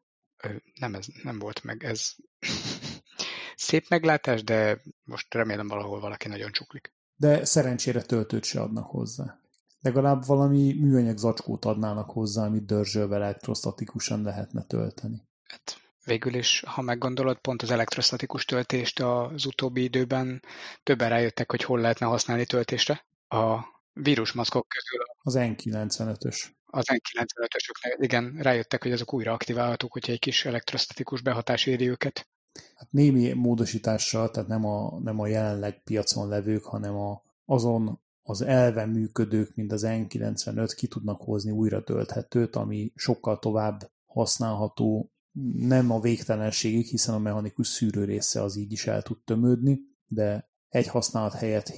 Nem, 0.74 0.94
ez 0.94 1.06
nem 1.22 1.38
volt 1.38 1.64
meg. 1.64 1.84
Ez 1.84 2.14
szép 3.56 3.88
meglátás, 3.88 4.42
de 4.42 4.80
most 5.04 5.34
remélem 5.34 5.68
valahol 5.68 6.00
valaki 6.00 6.28
nagyon 6.28 6.52
csuklik. 6.52 6.95
De 7.16 7.44
szerencsére 7.44 8.02
töltőt 8.02 8.44
se 8.44 8.60
adnak 8.60 8.90
hozzá. 8.90 9.40
Legalább 9.80 10.26
valami 10.26 10.74
műanyag 10.80 11.16
zacskót 11.16 11.64
adnának 11.64 12.10
hozzá, 12.10 12.44
amit 12.44 12.66
dörzsölvel 12.66 13.22
elektrostatikusan 13.22 14.22
lehetne 14.22 14.62
tölteni. 14.62 15.22
Hát 15.48 15.80
végül 16.04 16.34
is, 16.34 16.62
ha 16.66 16.82
meggondolod, 16.82 17.38
pont 17.38 17.62
az 17.62 17.70
elektrostatikus 17.70 18.44
töltést 18.44 19.00
az 19.00 19.46
utóbbi 19.46 19.82
időben 19.82 20.42
többen 20.82 21.08
rájöttek, 21.08 21.50
hogy 21.50 21.62
hol 21.62 21.80
lehetne 21.80 22.06
használni 22.06 22.46
töltésre. 22.46 23.06
A 23.28 23.58
vírusmaszkok 23.92 24.66
közül. 24.68 25.00
Az 25.18 25.34
N95-ös. 25.38 26.44
Az 26.64 26.84
N95-ösök, 26.92 27.96
igen, 27.96 28.36
rájöttek, 28.38 28.82
hogy 28.82 28.92
azok 28.92 29.12
újra 29.12 29.32
aktiválhatók, 29.32 29.92
hogyha 29.92 30.12
egy 30.12 30.18
kis 30.18 30.44
elektrostatikus 30.44 31.20
behatás 31.20 31.66
éri 31.66 31.88
őket. 31.88 32.28
Hát 32.74 32.88
némi 32.90 33.32
módosítással, 33.32 34.30
tehát 34.30 34.48
nem 34.48 34.64
a, 34.64 34.98
nem 35.00 35.20
a 35.20 35.26
jelenleg 35.26 35.82
piacon 35.82 36.28
levők, 36.28 36.64
hanem 36.64 36.96
a, 36.96 37.22
azon 37.44 38.00
az 38.22 38.42
elve 38.42 38.86
működők, 38.86 39.54
mint 39.54 39.72
az 39.72 39.84
N95 39.86 40.72
ki 40.76 40.86
tudnak 40.86 41.20
hozni 41.20 41.50
újra 41.50 41.82
tölthetőt, 41.82 42.56
ami 42.56 42.92
sokkal 42.94 43.38
tovább 43.38 43.90
használható, 44.06 45.10
nem 45.52 45.90
a 45.90 46.00
végtelenségig, 46.00 46.86
hiszen 46.86 47.14
a 47.14 47.18
mechanikus 47.18 47.68
szűrő 47.68 48.04
része 48.04 48.42
az 48.42 48.56
így 48.56 48.72
is 48.72 48.86
el 48.86 49.02
tud 49.02 49.18
tömődni, 49.24 49.80
de 50.06 50.48
egy 50.68 50.86
használat 50.86 51.32
helyett 51.32 51.72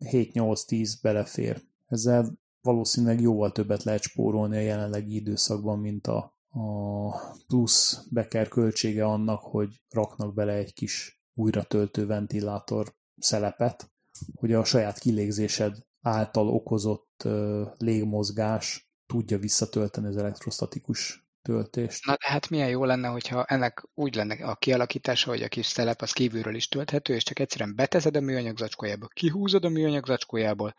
7-8-10 0.00 0.92
belefér. 1.02 1.62
Ezzel 1.86 2.38
valószínűleg 2.60 3.20
jóval 3.20 3.52
többet 3.52 3.82
lehet 3.82 4.02
spórolni 4.02 4.56
a 4.56 4.60
jelenlegi 4.60 5.14
időszakban, 5.14 5.78
mint 5.78 6.06
a, 6.06 6.37
a 6.58 7.10
plusz 7.46 8.06
beker 8.10 8.48
költsége 8.48 9.04
annak, 9.04 9.40
hogy 9.42 9.82
raknak 9.88 10.34
bele 10.34 10.52
egy 10.52 10.72
kis 10.72 11.20
újra 11.34 11.62
töltő 11.62 12.06
ventilátor 12.06 12.94
szelepet, 13.16 13.90
hogy 14.34 14.52
a 14.52 14.64
saját 14.64 14.98
kilégzésed 14.98 15.76
által 16.00 16.48
okozott 16.48 17.28
légmozgás 17.76 18.88
tudja 19.06 19.38
visszatölteni 19.38 20.06
az 20.06 20.16
elektrostatikus 20.16 21.26
töltést. 21.42 22.06
Na 22.06 22.12
de 22.12 22.28
hát 22.28 22.48
milyen 22.48 22.68
jó 22.68 22.84
lenne, 22.84 23.08
hogyha 23.08 23.44
ennek 23.44 23.88
úgy 23.94 24.14
lenne 24.14 24.34
a 24.34 24.54
kialakítása, 24.54 25.30
hogy 25.30 25.42
a 25.42 25.48
kis 25.48 25.66
szelep 25.66 26.00
az 26.00 26.12
kívülről 26.12 26.54
is 26.54 26.68
tölthető, 26.68 27.14
és 27.14 27.22
csak 27.22 27.38
egyszerűen 27.38 27.74
beteszed 27.74 28.16
a 28.16 28.20
műanyag 28.20 28.58
zacskójába, 28.58 29.06
kihúzod 29.06 29.64
a 29.64 29.68
műanyag 29.68 30.06
zacskójából, 30.06 30.74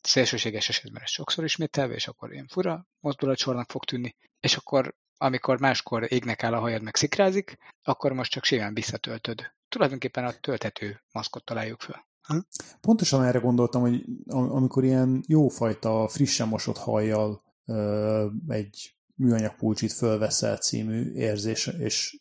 szélsőséges 0.00 0.68
esetben 0.68 1.02
ez 1.02 1.10
sokszor 1.10 1.44
ismételve, 1.44 1.94
és 1.94 2.08
akkor 2.08 2.32
ilyen 2.32 2.46
fura 2.46 2.86
mozdulatsornak 3.00 3.70
fog 3.70 3.84
tűnni, 3.84 4.16
és 4.40 4.56
akkor 4.56 4.94
amikor 5.22 5.60
máskor 5.60 6.12
égnek 6.12 6.42
áll 6.42 6.54
a 6.54 6.58
hajad, 6.58 6.82
meg 6.82 6.96
szikrázik, 6.96 7.58
akkor 7.82 8.12
most 8.12 8.30
csak 8.30 8.44
simán 8.44 8.74
visszatöltöd. 8.74 9.40
Tulajdonképpen 9.68 10.24
a 10.24 10.32
tölthető 10.32 11.00
maszkot 11.12 11.44
találjuk 11.44 11.80
fel. 11.80 12.06
Hm? 12.26 12.38
Pontosan 12.80 13.24
erre 13.24 13.38
gondoltam, 13.38 13.80
hogy 13.80 14.04
amikor 14.28 14.84
ilyen 14.84 15.24
jófajta 15.26 16.08
frissen 16.08 16.48
mosott 16.48 16.78
hajjal 16.78 17.42
egy 18.48 18.94
műanyag 19.14 19.54
pulcsit 19.56 19.92
fölveszel 19.92 20.56
című 20.56 21.12
érzés, 21.12 21.66
és 21.66 22.20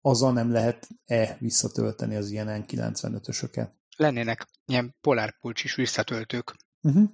azzal 0.00 0.32
nem 0.32 0.52
lehet-e 0.52 1.36
visszatölteni 1.40 2.14
az 2.14 2.30
ilyen 2.30 2.64
N95-ösöket? 2.66 3.68
Lennének 3.96 4.46
ilyen 4.66 4.96
polárpulcsis 5.00 5.74
visszatöltők. 5.74 6.56
Uh-huh. 6.82 7.10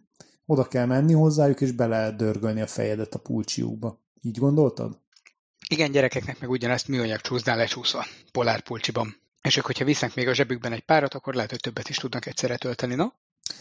Oda 0.46 0.64
kell 0.68 0.86
menni 0.86 1.12
hozzájuk, 1.12 1.60
és 1.60 1.72
bele 1.72 2.10
dörgölni 2.10 2.60
a 2.60 2.66
fejedet 2.66 3.14
a 3.14 3.18
pulcsiukba. 3.18 4.00
Így 4.20 4.38
gondoltad? 4.38 5.01
Igen, 5.72 5.90
gyerekeknek 5.90 6.40
meg 6.40 6.50
ugyanezt 6.50 6.88
műanyag 6.88 7.20
csúsznál 7.20 7.56
lecsúszva, 7.56 8.06
polárpulcsiban. 8.32 9.16
És 9.42 9.56
ők, 9.56 9.66
hogyha 9.66 9.84
visznek 9.84 10.14
még 10.14 10.28
a 10.28 10.34
zsebükben 10.34 10.72
egy 10.72 10.84
párat, 10.84 11.14
akkor 11.14 11.34
lehet, 11.34 11.50
hogy 11.50 11.60
többet 11.60 11.88
is 11.88 11.96
tudnak 11.96 12.26
egyszerre 12.26 12.56
tölteni, 12.56 12.94
no? 12.94 13.06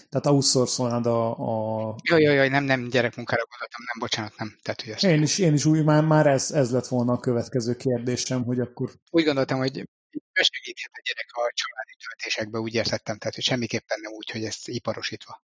Tehát 0.09 0.25
outsourcolnád 0.25 1.05
a... 1.05 1.31
a... 1.31 1.95
Jaj, 2.09 2.21
jaj, 2.21 2.35
jaj, 2.35 2.49
nem, 2.49 2.63
nem, 2.63 2.89
gyerekmunkára 2.89 3.43
gondoltam, 3.49 3.81
nem, 3.85 3.99
bocsánat, 3.99 4.37
nem. 4.37 4.57
Tehát, 4.61 4.81
hogy 4.81 4.91
ezt... 4.91 5.03
én, 5.03 5.21
is, 5.21 5.37
én 5.37 5.53
is 5.53 5.65
úgy, 5.65 5.83
már, 5.83 6.03
már 6.03 6.27
ez, 6.27 6.51
ez 6.51 6.71
lett 6.71 6.87
volna 6.87 7.13
a 7.13 7.19
következő 7.19 7.75
kérdésem, 7.75 8.43
hogy 8.43 8.59
akkor... 8.59 8.91
Úgy 9.09 9.23
gondoltam, 9.23 9.57
hogy 9.57 9.89
besegíthet 10.33 10.91
a 10.93 11.01
gyerek 11.03 11.29
a 11.31 11.51
családi 11.53 11.95
töltésekbe, 12.07 12.59
úgy 12.59 12.73
értettem, 12.73 13.17
tehát 13.17 13.35
hogy 13.35 13.43
semmiképpen 13.43 13.99
nem 14.01 14.11
úgy, 14.11 14.31
hogy 14.31 14.43
ezt 14.43 14.67
iparosítva. 14.67 15.43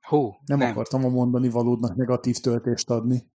Hú, 0.00 0.36
nem, 0.46 0.58
nem. 0.58 0.70
akartam 0.70 1.04
a 1.04 1.08
mondani 1.08 1.48
valódnak 1.48 1.96
negatív 1.96 2.36
töltést 2.36 2.90
adni. 2.90 3.32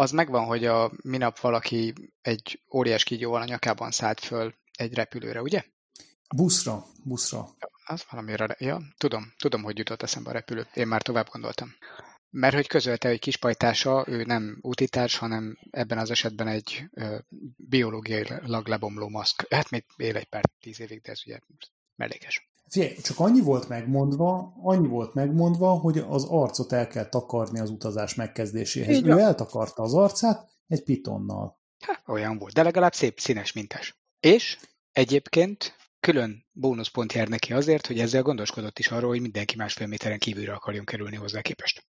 Az 0.00 0.10
megvan, 0.10 0.44
hogy 0.44 0.64
a 0.64 0.92
minap 1.02 1.38
valaki 1.38 1.94
egy 2.20 2.62
óriás 2.72 3.04
kígyóval 3.04 3.40
a 3.40 3.44
nyakában 3.44 3.90
szállt 3.90 4.20
föl 4.20 4.54
egy 4.72 4.94
repülőre, 4.94 5.42
ugye? 5.42 5.64
Buszra, 6.36 6.84
buszra. 7.04 7.48
Az 7.86 8.04
valamire, 8.10 8.56
ja, 8.58 8.82
tudom, 8.96 9.32
tudom, 9.38 9.62
hogy 9.62 9.78
jutott 9.78 10.02
eszembe 10.02 10.30
a 10.30 10.32
repülő. 10.32 10.66
Én 10.74 10.86
már 10.86 11.02
tovább 11.02 11.28
gondoltam. 11.28 11.74
Mert 12.30 12.54
hogy 12.54 12.66
közölte, 12.66 13.08
hogy 13.08 13.18
kispajtása, 13.18 14.04
ő 14.08 14.24
nem 14.24 14.58
útitárs, 14.60 15.16
hanem 15.16 15.58
ebben 15.70 15.98
az 15.98 16.10
esetben 16.10 16.46
egy 16.46 16.84
ö, 16.92 17.18
biológiailag 17.56 18.66
lebomló 18.66 19.08
maszk. 19.08 19.46
Hát 19.50 19.70
még 19.70 19.84
él 19.96 20.16
egy 20.16 20.28
pár 20.28 20.44
tíz 20.60 20.80
évig, 20.80 21.00
de 21.00 21.10
ez 21.10 21.20
ugye 21.26 21.38
mellékes. 21.96 22.49
Figyelj, 22.70 22.94
csak 23.02 23.18
annyi 23.18 23.40
volt 23.40 23.68
megmondva, 23.68 24.54
annyi 24.62 24.88
volt 24.88 25.14
megmondva, 25.14 25.70
hogy 25.70 25.98
az 25.98 26.24
arcot 26.24 26.72
el 26.72 26.86
kell 26.86 27.08
takarni 27.08 27.60
az 27.60 27.70
utazás 27.70 28.14
megkezdéséhez. 28.14 28.96
Így 28.96 29.06
ő 29.06 29.18
eltakarta 29.18 29.82
az 29.82 29.94
arcát 29.94 30.48
egy 30.66 30.82
pitonnal. 30.82 31.60
Hát, 31.78 32.02
olyan 32.06 32.38
volt, 32.38 32.52
de 32.52 32.62
legalább 32.62 32.94
szép 32.94 33.20
színes 33.20 33.52
mintás. 33.52 34.00
És 34.20 34.58
egyébként 34.92 35.76
külön 36.00 36.46
bónuszpont 36.52 37.12
jár 37.12 37.28
neki 37.28 37.52
azért, 37.52 37.86
hogy 37.86 37.98
ezzel 37.98 38.22
gondoskodott 38.22 38.78
is 38.78 38.88
arról, 38.88 39.10
hogy 39.10 39.20
mindenki 39.20 39.56
másfél 39.56 39.86
méteren 39.86 40.18
kívülre 40.18 40.52
akarjon 40.52 40.84
kerülni 40.84 41.16
hozzá 41.16 41.40
képest. 41.40 41.86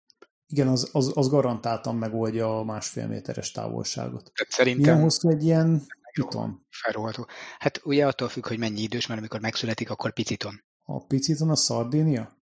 Igen, 0.48 0.68
az, 0.68 0.90
az, 0.92 1.12
az 1.16 1.30
garantáltan 1.30 1.96
megoldja 1.96 2.60
a 2.60 2.64
másfél 2.64 3.08
méteres 3.08 3.52
távolságot. 3.52 4.32
Tehát 4.34 4.54
szerintem... 4.54 4.84
Milyen 4.84 5.02
hosszú 5.02 5.30
egy 5.30 5.44
ilyen 5.44 5.86
piton? 6.14 6.66
Felroható. 6.70 7.28
Hát 7.60 7.82
ugye 7.84 8.08
attól 8.08 8.28
függ, 8.28 8.48
hogy 8.48 8.60
mennyi 8.60 8.82
idős, 8.82 9.08
mert 9.08 9.20
amikor 9.20 9.40
megszületik, 9.40 9.90
akkor 9.90 10.14
piciton. 10.14 10.64
A 10.84 11.06
piciton 11.06 11.50
a 11.50 11.56
Szardénia? 11.56 12.38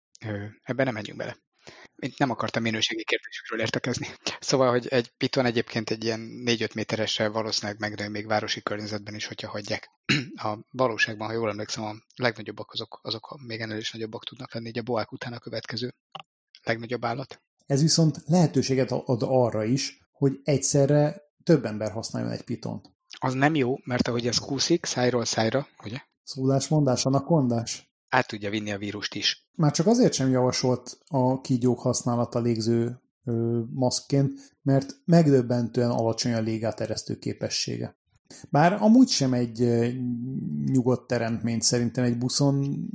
Ebben 0.62 0.84
nem 0.84 0.94
menjünk 0.94 1.18
bele. 1.18 1.36
Én 1.96 2.12
nem 2.16 2.30
akartam 2.30 2.62
minőségi 2.62 3.04
kérdésekről 3.04 3.60
értekezni. 3.60 4.06
Szóval, 4.40 4.70
hogy 4.70 4.86
egy 4.86 5.12
piton 5.16 5.44
egyébként 5.44 5.90
egy 5.90 6.04
ilyen 6.04 6.42
4-5 6.44 6.74
méteresre 6.74 7.28
valószínűleg 7.28 7.80
megnő 7.80 8.08
még 8.08 8.26
városi 8.26 8.62
környezetben 8.62 9.14
is, 9.14 9.26
hogyha 9.26 9.48
hagyják. 9.48 9.90
A 10.48 10.58
valóságban, 10.70 11.26
ha 11.26 11.32
jól 11.32 11.48
emlékszem, 11.48 11.84
a 11.84 11.94
legnagyobbak 12.16 12.72
azok, 12.72 12.98
azok 13.02 13.38
még 13.46 13.60
ennél 13.60 13.76
is 13.76 13.92
nagyobbak 13.92 14.24
tudnak 14.24 14.54
lenni, 14.54 14.68
így 14.68 14.78
a 14.78 14.82
boák 14.82 15.12
után 15.12 15.32
a 15.32 15.38
következő 15.38 15.94
legnagyobb 16.62 17.04
állat. 17.04 17.42
Ez 17.66 17.80
viszont 17.80 18.16
lehetőséget 18.26 18.90
ad 18.90 19.22
arra 19.22 19.64
is, 19.64 19.98
hogy 20.12 20.40
egyszerre 20.42 21.22
több 21.42 21.64
ember 21.64 21.90
használjon 21.90 22.32
egy 22.32 22.44
pitont. 22.44 22.90
Az 23.18 23.34
nem 23.34 23.54
jó, 23.54 23.74
mert 23.84 24.08
ahogy 24.08 24.26
ez 24.26 24.38
kúszik 24.38 24.84
szájról 24.84 25.24
szájra, 25.24 25.66
ugye? 25.84 25.98
Szólásmondás, 26.22 27.04
anakondás? 27.04 27.87
Át 28.08 28.26
tudja 28.26 28.50
vinni 28.50 28.72
a 28.72 28.78
vírust 28.78 29.14
is. 29.14 29.48
Már 29.56 29.72
csak 29.72 29.86
azért 29.86 30.12
sem 30.12 30.30
javasolt 30.30 30.98
a 31.06 31.40
kígyók 31.40 31.80
használata 31.80 32.40
légző 32.40 33.00
maszkként, 33.72 34.56
mert 34.62 34.94
megdöbbentően 35.04 35.90
alacsony 35.90 36.32
a 36.32 36.40
légáteresztő 36.40 37.18
képessége. 37.18 37.96
Bár 38.50 38.72
amúgy 38.72 39.08
sem 39.08 39.32
egy 39.32 39.58
nyugodt 40.64 41.06
teremtmény 41.06 41.60
szerintem 41.60 42.04
egy 42.04 42.18
buszon 42.18 42.86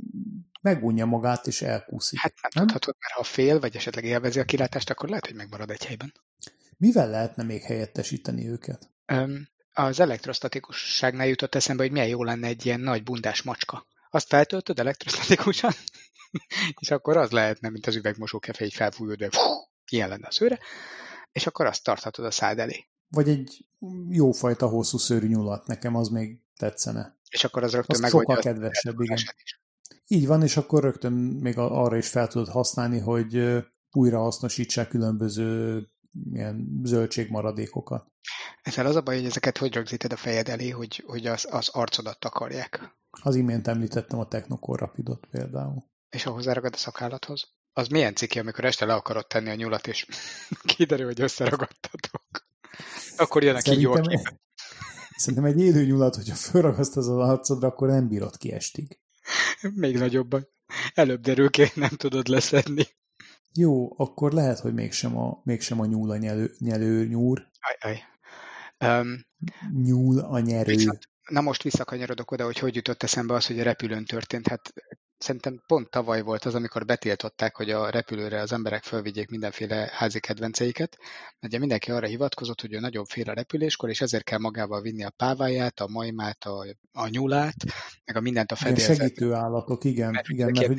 megunja 0.60 1.06
magát 1.06 1.46
és 1.46 1.62
elkúszik. 1.62 2.18
Hát 2.18 2.32
nem, 2.42 2.50
nem? 2.54 2.66
tudhatod, 2.66 2.96
mert 3.00 3.14
ha 3.14 3.22
fél, 3.22 3.60
vagy 3.60 3.76
esetleg 3.76 4.04
élvezi 4.04 4.40
a 4.40 4.44
kilátást, 4.44 4.90
akkor 4.90 5.08
lehet, 5.08 5.26
hogy 5.26 5.34
megmarad 5.34 5.70
egy 5.70 5.84
helyben. 5.84 6.12
Mivel 6.76 7.10
lehetne 7.10 7.42
még 7.42 7.62
helyettesíteni 7.62 8.48
őket? 8.48 8.90
Öm, 9.06 9.48
az 9.72 10.00
elektrostatikusságnál 10.00 11.26
jutott 11.26 11.54
eszembe, 11.54 11.82
hogy 11.82 11.92
milyen 11.92 12.08
jó 12.08 12.24
lenne 12.24 12.46
egy 12.46 12.66
ilyen 12.66 12.80
nagy 12.80 13.02
bundás 13.02 13.42
macska 13.42 13.86
azt 14.14 14.26
feltöltöd 14.26 14.78
elektrostatikusan, 14.78 15.72
és 16.80 16.90
akkor 16.90 17.16
az 17.16 17.30
lehetne, 17.30 17.68
mint 17.68 17.86
az 17.86 17.96
üvegmosókefe, 17.96 18.64
egy 18.64 18.74
felfújod, 18.74 19.18
de 19.18 19.28
ilyen 19.90 20.08
lenne 20.08 20.26
a 20.26 20.30
szőre, 20.30 20.58
és 21.32 21.46
akkor 21.46 21.66
azt 21.66 21.84
tarthatod 21.84 22.24
a 22.24 22.30
szád 22.30 22.58
elé. 22.58 22.86
Vagy 23.08 23.28
egy 23.28 23.64
jófajta 24.08 24.68
hosszú 24.68 24.98
szőrű 24.98 25.26
nyulat, 25.26 25.66
nekem 25.66 25.96
az 25.96 26.08
még 26.08 26.38
tetszene. 26.56 27.16
És 27.30 27.44
akkor 27.44 27.62
az 27.62 27.72
rögtön 27.72 28.00
megoldja 28.00 28.34
sokkal 28.34 28.52
kedvesebb, 28.52 29.00
igen. 29.00 29.16
is. 29.16 29.60
Így 30.06 30.26
van, 30.26 30.42
és 30.42 30.56
akkor 30.56 30.82
rögtön 30.82 31.12
még 31.12 31.58
arra 31.58 31.96
is 31.96 32.08
fel 32.08 32.28
tudod 32.28 32.48
használni, 32.48 32.98
hogy 32.98 33.64
újra 33.92 34.18
hasznosítsák 34.18 34.88
különböző 34.88 35.80
ilyen 36.32 36.80
zöldségmaradékokat. 36.82 38.06
Ezzel 38.62 38.86
az 38.86 38.96
a 38.96 39.00
baj, 39.00 39.16
hogy 39.16 39.24
ezeket 39.24 39.58
hogy 39.58 39.74
rögzíted 39.74 40.12
a 40.12 40.16
fejed 40.16 40.48
elé, 40.48 40.68
hogy, 40.68 41.02
hogy 41.06 41.26
az, 41.26 41.46
az 41.50 41.68
arcodat 41.68 42.18
takarják, 42.18 42.94
Az 43.22 43.34
imént 43.34 43.68
említettem 43.68 44.18
a 44.18 44.28
Technocore 44.28 44.84
Rapidot 44.84 45.26
például. 45.30 45.84
és 46.10 46.26
ahhoz 46.26 46.44
ragad 46.46 46.74
a 46.74 46.76
szakállathoz. 46.76 47.52
Az 47.72 47.88
milyen 47.88 48.14
ciki, 48.14 48.38
amikor 48.38 48.64
este 48.64 48.84
le 48.84 48.94
akarod 48.94 49.26
tenni 49.26 49.50
a 49.50 49.54
nyulat, 49.54 49.86
és 49.86 50.06
kiderül, 50.76 51.06
hogy 51.06 51.20
összeragadtatok. 51.20 52.22
Akkor 53.16 53.42
jön 53.42 53.56
a 53.56 53.60
kígyó, 53.60 53.98
Szerintem, 55.16 55.44
egy 55.44 55.60
élő 55.60 55.84
nyulat, 55.84 56.14
hogyha 56.14 56.34
fölragasztasz 56.34 57.06
az 57.06 57.16
arcodra, 57.28 57.68
akkor 57.68 57.88
nem 57.88 58.08
bírod 58.08 58.36
ki 58.36 58.52
estig. 58.52 58.98
még 59.74 59.98
nagyobb 59.98 60.28
baj. 60.28 60.48
Előbb 60.94 61.20
derül 61.20 61.50
ki, 61.50 61.70
nem 61.74 61.88
tudod 61.88 62.28
leszedni. 62.28 62.86
Jó, 63.52 63.98
akkor 64.00 64.32
lehet, 64.32 64.58
hogy 64.58 64.74
mégsem 64.74 65.16
a, 65.18 65.40
mégsem 65.44 65.80
a 65.80 65.84
nyúl 65.86 66.10
a 66.10 66.16
nyelő, 66.16 66.54
nyelő 66.58 67.06
nyúr. 67.06 67.46
Aj, 67.60 67.76
aj. 67.90 68.02
Um, 69.00 69.24
Nyúl 69.82 70.18
a 70.18 70.38
nyerő. 70.38 70.74
Viszont- 70.74 71.08
na 71.30 71.40
most 71.40 71.62
visszakanyarodok 71.62 72.30
oda, 72.30 72.44
hogy 72.44 72.58
hogy 72.58 72.74
jutott 72.74 73.02
eszembe 73.02 73.34
az, 73.34 73.46
hogy 73.46 73.60
a 73.60 73.62
repülőn 73.62 74.04
történt. 74.04 74.48
Hát 74.48 74.72
szerintem 75.18 75.62
pont 75.66 75.90
tavaly 75.90 76.22
volt 76.22 76.44
az, 76.44 76.54
amikor 76.54 76.84
betiltották, 76.84 77.56
hogy 77.56 77.70
a 77.70 77.90
repülőre 77.90 78.40
az 78.40 78.52
emberek 78.52 78.82
fölvigyék 78.82 79.28
mindenféle 79.28 79.90
házi 79.92 80.20
kedvenceiket. 80.20 80.96
Ugye 81.42 81.58
mindenki 81.58 81.90
arra 81.90 82.06
hivatkozott, 82.06 82.60
hogy 82.60 82.72
ő 82.72 82.78
nagyon 82.78 83.04
fél 83.04 83.28
a 83.30 83.32
repüléskor, 83.32 83.88
és 83.88 84.00
ezért 84.00 84.24
kell 84.24 84.38
magával 84.38 84.80
vinni 84.80 85.04
a 85.04 85.10
páváját, 85.10 85.80
a 85.80 85.88
majmát, 85.88 86.44
a, 86.44 86.66
a 86.92 87.08
nyulát, 87.08 87.56
meg 88.04 88.16
a 88.16 88.20
mindent 88.20 88.52
a 88.52 88.56
Igen, 88.60 88.68
fedélzetre. 88.68 89.04
segítő 89.04 89.32
állatok, 89.32 89.84
igen. 89.84 90.10
Mert 90.10 90.28
igen 90.28 90.50
mert, 90.52 90.66
hogy, 90.66 90.78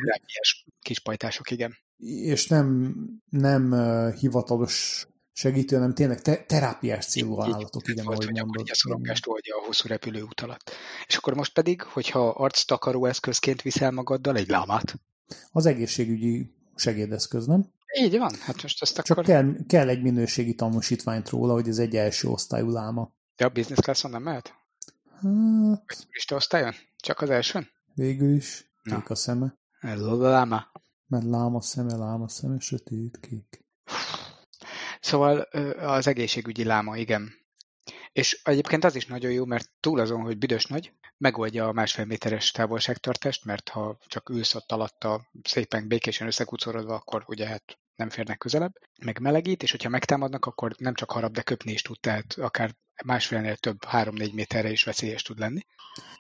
kis 0.80 1.00
pajtások, 1.00 1.52
igen. 1.52 1.78
és 2.22 2.48
nem, 2.48 2.96
nem 3.30 3.72
hivatalos 4.12 5.08
segítő, 5.38 5.76
hanem 5.76 5.94
tényleg 5.94 6.22
te, 6.22 6.44
terápiás 6.44 7.06
célú 7.06 7.42
állatok, 7.42 7.88
igen, 7.88 8.06
ahogy 8.06 8.26
hogy 8.26 8.34
mondod. 8.34 8.62
így 8.62 8.72
a 8.72 8.76
szorongást 8.76 9.28
oldja 9.28 9.56
a 9.58 9.66
hosszú 9.66 9.88
repülőút 9.88 10.42
alatt. 10.42 10.72
És 11.08 11.16
akkor 11.16 11.34
most 11.34 11.54
pedig, 11.54 11.82
hogyha 11.82 12.30
arctakaró 12.30 13.06
eszközként 13.06 13.62
viszel 13.62 13.92
magaddal 13.92 14.36
egy 14.36 14.50
lámát. 14.50 14.96
Az 15.52 15.66
egészségügyi 15.66 16.54
segédeszköz, 16.76 17.46
nem? 17.46 17.74
Így 18.00 18.18
van, 18.18 18.34
hát 18.40 18.62
most 18.62 18.82
ezt 18.82 18.96
Csak 18.96 19.10
akkor... 19.10 19.24
kell, 19.24 19.56
kell 19.68 19.90
egy 19.90 20.02
minőségi 20.02 20.56
tanúsítványt 20.56 21.30
róla, 21.30 21.54
hogy 21.54 21.68
ez 21.68 21.78
egy 21.78 21.96
első 21.96 22.28
osztályú 22.28 22.70
láma. 22.70 23.14
Ja, 23.38 23.46
a 23.46 23.50
business 23.50 23.80
classon 23.80 24.12
nem 24.12 24.24
mehet? 24.24 24.54
Hát, 25.12 25.24
Vagy 25.86 25.98
turista 26.06 26.36
osztályon? 26.36 26.74
Csak 26.98 27.22
az 27.22 27.30
elsőn? 27.30 27.70
végül 27.94 28.36
is 28.36 28.72
Na. 28.84 28.96
kék 28.96 29.10
a 29.10 29.16
szeme. 29.16 29.58
Láma. 29.82 30.72
Mert 31.08 31.24
láma 31.24 31.62
szeme, 31.62 31.96
láma 31.96 32.28
szeme, 32.28 32.60
sötét 32.60 33.20
kék. 33.20 33.64
Szóval 35.06 35.40
az 35.80 36.08
egészségügyi 36.08 36.64
láma, 36.64 36.98
igen. 36.98 37.34
És 38.12 38.42
egyébként 38.44 38.84
az 38.84 38.96
is 38.96 39.06
nagyon 39.06 39.32
jó, 39.32 39.46
mert 39.46 39.70
túl 39.80 40.00
azon, 40.00 40.22
hogy 40.22 40.38
büdös 40.38 40.66
nagy, 40.66 40.94
megoldja 41.18 41.68
a 41.68 41.72
másfél 41.72 42.06
méteres 42.06 42.52
távolságtartást, 42.52 43.46
mert 43.46 43.70
ha 43.70 43.98
csak 44.08 44.30
ülsz 44.30 44.56
ott 44.56 44.72
alatta 44.72 45.28
szépen 45.44 45.88
békésen 45.88 46.28
összekucorodva, 46.28 46.96
akkor 46.96 47.24
ugye 47.28 47.48
hát 47.48 47.78
nem 47.96 48.10
férnek 48.10 48.38
közelebb, 48.38 48.74
meg 49.02 49.20
melegít, 49.20 49.64
és 49.64 49.72
hogyha 49.72 49.90
megtámadnak, 49.90 50.46
akkor 50.46 50.76
nem 50.78 50.94
csak 50.94 51.12
harap, 51.12 51.32
de 51.32 51.42
köpni 51.42 51.72
is 51.72 51.82
tud, 51.82 52.00
tehát 52.00 52.34
akár 52.38 52.76
másfélnél 53.06 53.56
több, 53.56 53.84
három-négy 53.84 54.34
méterre 54.34 54.70
is 54.70 54.84
veszélyes 54.84 55.22
tud 55.22 55.40
lenni. 55.40 55.66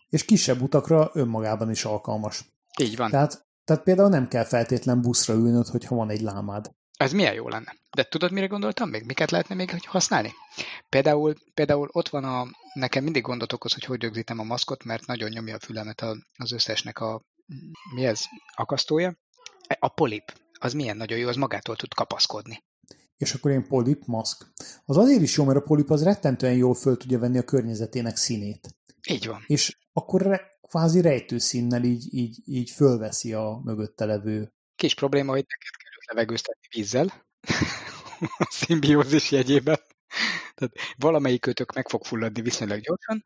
És 0.10 0.26
kisebb 0.26 0.62
utakra 0.62 1.10
önmagában 1.14 1.70
is 1.70 1.86
alkalmas. 1.86 2.46
Így 2.82 2.96
van. 2.96 3.10
Tehát, 3.10 3.46
tehát 3.64 3.84
például 3.84 4.10
nem 4.10 4.28
kell 4.28 4.46
feltétlen 4.46 5.02
buszra 5.02 5.34
ülnöd, 5.34 5.68
hogyha 5.68 5.96
van 5.96 6.10
egy 6.10 6.22
lámád. 6.22 6.72
Ez 6.96 7.12
milyen 7.12 7.34
jó 7.34 7.48
lenne. 7.48 7.76
De 7.96 8.04
tudod, 8.04 8.32
mire 8.32 8.46
gondoltam 8.46 8.90
még? 8.90 9.06
Miket 9.06 9.32
lehetne 9.32 9.56
még 9.56 9.80
használni? 9.86 10.34
Például, 10.90 11.34
például 11.54 11.90
ott 11.92 12.10
van 12.10 12.24
a, 12.24 12.48
nekem 12.74 13.04
mindig 13.04 13.22
gondot 13.22 13.54
okoz, 13.54 13.74
hogy 13.74 13.84
hogy 13.84 14.02
rögzítem 14.02 14.40
a 14.40 14.44
maszkot, 14.44 14.84
mert 14.84 15.06
nagyon 15.06 15.30
nyomja 15.30 15.56
a 15.56 15.60
fülemet 15.60 16.02
az 16.38 16.52
összesnek 16.52 17.00
a, 17.00 17.22
mi 17.94 18.06
ez, 18.06 18.22
akasztója. 18.56 19.18
A 19.80 19.88
polip, 19.88 20.34
az 20.60 20.74
milyen 20.74 20.98
nagyon 20.98 21.18
jó, 21.18 21.28
az 21.28 21.36
magától 21.36 21.76
tud 21.76 21.94
kapaszkodni. 21.94 22.64
És 23.18 23.34
akkor 23.34 23.52
én 23.52 23.68
polip 23.68 24.06
maszk. 24.06 24.46
Az 24.86 24.98
azért 24.98 25.22
is 25.22 25.38
jó, 25.38 25.44
mert 25.44 25.58
a 25.58 25.62
polip 25.62 25.90
az 25.90 26.04
rettentően 26.04 26.56
jól 26.56 26.74
föl 26.74 26.98
tudja 26.98 27.20
venni 27.20 27.38
a 27.38 27.44
környezetének 27.44 28.16
színét. 28.16 28.76
Így 29.10 29.28
van. 29.28 29.44
És 29.48 29.78
akkor 29.94 30.22
re, 30.22 30.42
kvázi 30.62 31.02
rejtőszínnel 31.02 31.84
így, 31.84 32.14
így, 32.14 32.42
így 32.46 32.70
fölveszi 32.70 33.34
a 33.34 33.62
mögötte 33.64 34.06
levő. 34.06 34.54
Kis 34.76 34.96
probléma, 34.96 35.32
hogy 35.32 35.46
neked 35.48 35.85
levegőztetni 36.08 36.68
vízzel, 36.76 37.26
a 38.38 38.48
szimbiózis 38.50 39.32
jegyében. 39.32 39.80
Tehát 40.56 40.74
valamelyik 40.98 41.42
kötök 41.42 41.74
meg 41.74 41.90
fog 41.90 42.06
fulladni 42.06 42.42
viszonylag 42.42 42.80
gyorsan, 42.80 43.24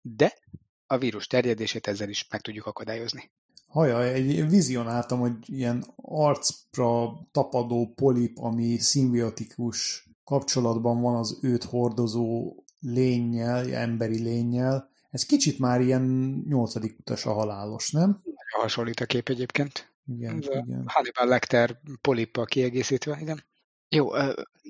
de 0.00 0.38
a 0.86 0.98
vírus 0.98 1.26
terjedését 1.26 1.86
ezzel 1.86 2.08
is 2.08 2.26
meg 2.30 2.40
tudjuk 2.40 2.66
akadályozni. 2.66 3.30
Haja, 3.66 4.02
egy 4.02 4.48
vizionáltam, 4.48 5.18
hogy 5.20 5.32
ilyen 5.46 5.84
arcra 5.96 7.12
tapadó 7.30 7.92
polip, 7.94 8.38
ami 8.38 8.78
szimbiotikus 8.78 10.08
kapcsolatban 10.24 11.00
van 11.00 11.16
az 11.16 11.38
őt 11.42 11.64
hordozó 11.64 12.54
lényel, 12.80 13.74
emberi 13.74 14.22
lényel. 14.22 14.90
Ez 15.10 15.26
kicsit 15.26 15.58
már 15.58 15.80
ilyen 15.80 16.02
nyolcadik 16.48 16.98
utas 16.98 17.26
a 17.26 17.32
halálos, 17.32 17.90
nem? 17.90 18.22
Hasonlít 18.60 19.00
a 19.00 19.06
kép 19.06 19.28
egyébként. 19.28 19.93
Igen, 20.06 20.36
Ez 20.36 20.46
a 20.46 20.62
igen. 20.66 20.84
Hannibal 20.86 21.26
Lecter 21.26 21.80
polippal 22.00 22.44
kiegészítve, 22.44 23.18
igen. 23.20 23.44
Jó, 23.88 24.08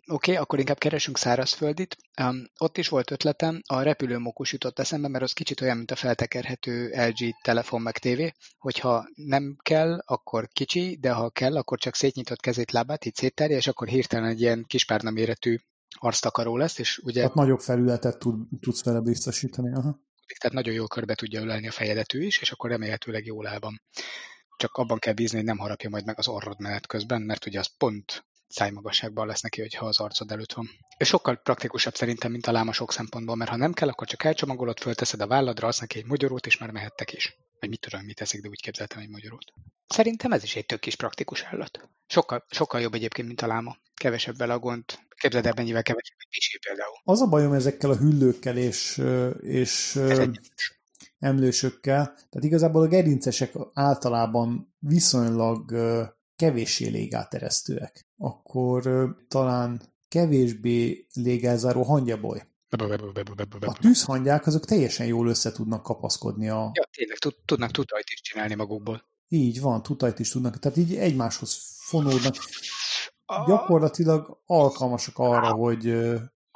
oké, 0.06 0.34
akkor 0.34 0.58
inkább 0.58 0.78
keresünk 0.78 1.18
szárazföldit. 1.18 1.96
Um, 2.22 2.50
ott 2.58 2.78
is 2.78 2.88
volt 2.88 3.10
ötletem, 3.10 3.60
a 3.66 3.82
repülőmókus 3.82 4.52
jutott 4.52 4.78
eszembe, 4.78 5.08
mert 5.08 5.24
az 5.24 5.32
kicsit 5.32 5.60
olyan, 5.60 5.76
mint 5.76 5.90
a 5.90 5.96
feltekerhető 5.96 6.92
LG 6.94 7.34
telefon 7.42 7.82
meg 7.82 7.98
tévé, 7.98 8.32
hogyha 8.58 9.08
nem 9.14 9.56
kell, 9.62 10.02
akkor 10.04 10.48
kicsi, 10.48 10.98
de 11.00 11.12
ha 11.12 11.30
kell, 11.30 11.56
akkor 11.56 11.78
csak 11.78 11.94
szétnyitott 11.94 12.40
kezét, 12.40 12.72
lábát, 12.72 13.04
így 13.04 13.14
széttárja, 13.14 13.56
és 13.56 13.66
akkor 13.66 13.88
hirtelen 13.88 14.28
egy 14.28 14.40
ilyen 14.40 14.64
kispárna 14.66 15.10
méretű 15.10 15.56
arctakaró 15.98 16.56
lesz, 16.56 16.78
és 16.78 16.98
ugye 16.98 17.20
Tehát 17.20 17.34
nagyobb 17.34 17.60
felületet 17.60 18.18
tud, 18.18 18.46
tudsz 18.60 18.84
vele 18.84 19.00
biztosítani. 19.00 19.68
Aha. 19.68 20.00
tehát 20.38 20.56
nagyon 20.56 20.74
jól 20.74 20.86
körbe 20.86 21.14
tudja 21.14 21.40
ölelni 21.40 21.68
a 21.68 21.72
fejedet 21.72 22.14
ő 22.14 22.22
is, 22.22 22.40
és 22.40 22.52
akkor 22.52 22.70
remélhetőleg 22.70 23.24
jól 23.24 23.48
el 23.48 23.60
van. 23.60 23.80
Csak 24.56 24.76
abban 24.76 24.98
kell 24.98 25.12
bízni, 25.12 25.36
hogy 25.36 25.46
nem 25.46 25.58
harapja 25.58 25.88
majd 25.88 26.04
meg 26.04 26.18
az 26.18 26.28
orrod 26.28 26.60
menet 26.60 26.86
közben, 26.86 27.22
mert 27.22 27.46
ugye 27.46 27.58
az 27.58 27.76
pont 27.78 28.24
szájmagasságban 28.48 29.26
lesz 29.26 29.40
neki, 29.40 29.60
hogyha 29.60 29.86
az 29.86 30.00
arcod 30.00 30.30
előtt 30.30 30.52
van. 30.52 30.68
És 30.96 31.08
sokkal 31.08 31.36
praktikusabb 31.36 31.94
szerintem, 31.94 32.30
mint 32.30 32.46
a 32.46 32.52
láma 32.52 32.72
sok 32.72 32.92
szempontból, 32.92 33.36
mert 33.36 33.50
ha 33.50 33.56
nem 33.56 33.72
kell, 33.72 33.88
akkor 33.88 34.06
csak 34.06 34.24
elcsomagolod, 34.24 34.78
fölteszed 34.78 35.20
a 35.20 35.26
válladra, 35.26 35.66
adsz 35.66 35.78
neki 35.78 35.98
egy 35.98 36.04
magyarót, 36.04 36.46
és 36.46 36.58
már 36.58 36.70
mehettek 36.70 37.12
is. 37.12 37.36
Vagy 37.60 37.68
mit 37.68 37.80
tudom, 37.80 38.04
mit 38.04 38.16
teszik, 38.16 38.42
de 38.42 38.48
úgy 38.48 38.60
képzeltem 38.60 39.00
egy 39.00 39.08
magyarót. 39.08 39.52
Szerintem 39.86 40.32
ez 40.32 40.42
is 40.42 40.56
egy 40.56 40.66
tök 40.66 40.80
kis 40.80 40.96
praktikus 40.96 41.42
állat. 41.42 41.88
Sokkal, 42.06 42.46
sokkal 42.50 42.80
jobb 42.80 42.94
egyébként, 42.94 43.26
mint 43.26 43.40
a 43.40 43.46
láma. 43.46 43.76
Kevesebb 43.94 44.36
vele 44.36 44.52
a 44.52 44.58
gond. 44.58 44.84
Képzeld 45.16 45.46
el, 45.46 45.52
mennyivel 45.56 45.82
kevesebb 45.82 46.16
egy 46.28 46.58
például. 46.66 46.94
Az 47.04 47.20
a 47.20 47.26
bajom 47.26 47.52
ezekkel 47.52 47.90
a 47.90 47.96
hüllőkkel 47.96 48.56
és, 48.56 49.02
és 49.40 49.96
Ez 49.96 50.18
emlősökkel, 51.24 52.04
tehát 52.04 52.44
igazából 52.44 52.82
a 52.82 52.88
gerincesek 52.88 53.52
általában 53.72 54.74
viszonylag 54.78 55.74
kevéssé 56.36 56.88
légáteresztőek. 56.88 58.06
Akkor 58.16 58.82
talán 59.28 59.80
kevésbé 60.08 61.06
légelzáró 61.14 61.82
hangyaboly. 61.82 62.42
A 63.60 63.78
tűzhangyák 63.80 64.46
azok 64.46 64.64
teljesen 64.64 65.06
jól 65.06 65.28
össze 65.28 65.52
tudnak 65.52 65.82
kapaszkodni 65.82 66.48
a... 66.48 66.70
Ja, 66.72 66.88
tényleg, 66.90 67.18
tud- 67.18 67.42
tudnak 67.44 67.70
tutajt 67.70 68.10
is 68.12 68.20
csinálni 68.20 68.54
magukból. 68.54 69.02
Így 69.28 69.60
van, 69.60 69.82
tutajt 69.82 70.18
is 70.18 70.30
tudnak, 70.30 70.58
tehát 70.58 70.78
így 70.78 70.94
egymáshoz 70.94 71.58
fonódnak. 71.78 72.34
Gyakorlatilag 73.46 74.42
alkalmasak 74.46 75.18
arra, 75.18 75.52
hogy 75.52 75.96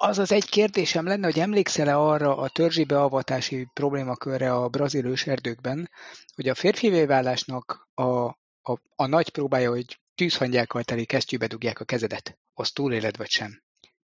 Az 0.00 0.18
az 0.18 0.32
egy 0.32 0.48
kérdésem 0.48 1.06
lenne, 1.06 1.26
hogy 1.26 1.38
emlékszel-e 1.38 1.96
arra 1.96 2.36
a 2.36 2.48
törzsi 2.48 2.84
beavatási 2.84 3.68
problémakörre 3.72 4.52
a 4.52 4.68
brazil 4.68 5.04
őserdőkben, 5.04 5.90
hogy 6.34 6.48
a 6.48 6.54
férfivé 6.54 7.04
válásnak 7.04 7.88
a, 7.94 8.02
a, 8.02 8.80
a 8.96 9.06
nagy 9.06 9.28
próbája, 9.28 9.70
hogy 9.70 10.00
tűzhangyákkal 10.14 10.84
teli 10.84 11.04
kesztyűbe 11.04 11.46
dugják 11.46 11.80
a 11.80 11.84
kezedet. 11.84 12.38
Az 12.54 12.70
túléled 12.70 13.16
vagy 13.16 13.30
sem? 13.30 13.62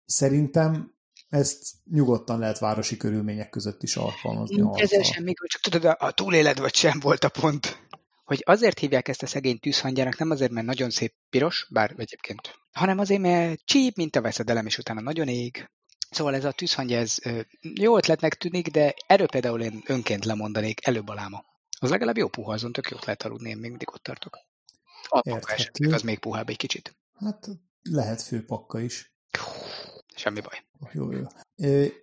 szerintem 0.10 0.94
ezt 1.30 1.68
nyugodtan 1.92 2.40
lehet 2.40 2.60
városi 2.60 2.98
körülmények 2.98 3.50
között 3.50 3.84
is 3.84 3.96
alkalmazni. 3.96 4.62
Ezzel 4.74 5.04
semmi, 5.04 5.34
csak 5.34 5.62
tudod, 5.62 5.86
a, 5.86 5.96
a 6.00 6.12
túléled 6.12 6.60
vagy 6.60 6.76
sem 6.76 7.00
volt 7.00 7.24
a 7.24 7.30
pont. 7.30 7.88
Hogy 8.24 8.44
azért 8.46 8.80
hívják 8.80 9.08
ezt 9.08 9.24
a 9.24 9.28
szegény 9.28 9.60
tűzhangyának, 9.60 10.18
nem 10.18 10.30
azért, 10.30 10.52
mert 10.52 10.66
nagyon 10.66 10.90
szép 10.90 11.14
piros, 11.30 11.68
bár 11.70 11.94
egyébként, 11.98 12.60
hanem 12.72 13.00
azért, 13.00 13.22
mert 13.22 13.60
csíp, 13.66 13.96
mint 13.96 14.16
a 14.16 14.22
veszedelem, 14.22 14.66
és 14.66 14.78
utána 14.78 15.02
nagyon 15.02 15.28
ég, 15.28 15.70
Szóval 16.10 16.36
ez 16.36 16.46
a 16.46 16.52
tűzhangja, 16.52 16.98
ez 16.98 17.16
jó 17.62 17.98
ötletnek 17.98 18.34
tűnik, 18.36 18.68
de 18.68 18.94
erről 19.08 19.28
például 19.28 19.62
én 19.62 19.84
önként 19.86 20.26
lemondanék 20.26 20.86
előbb 20.88 21.08
a 21.08 21.14
láma. 21.14 21.46
Az 21.80 21.90
legalább 21.90 22.18
jó 22.18 22.28
puha, 22.28 22.54
azon 22.54 22.72
tök 22.72 22.90
jót 22.90 23.06
lehet 23.06 23.24
aludni, 23.24 23.50
én 23.50 23.58
még 23.58 23.70
mindig 23.70 23.92
ott 23.94 24.04
tartok. 24.04 24.38
Alpaka 25.08 25.54
esetleg, 25.54 25.94
az 25.94 26.02
még 26.02 26.20
puhább 26.20 26.50
egy 26.50 26.58
kicsit. 26.58 26.98
Hát 27.14 27.48
lehet 27.82 28.22
főpakka 28.22 28.80
is. 28.80 29.14
Semmi 30.16 30.42
baj. 30.42 30.64
Jó, 30.92 31.12
jó. 31.12 31.26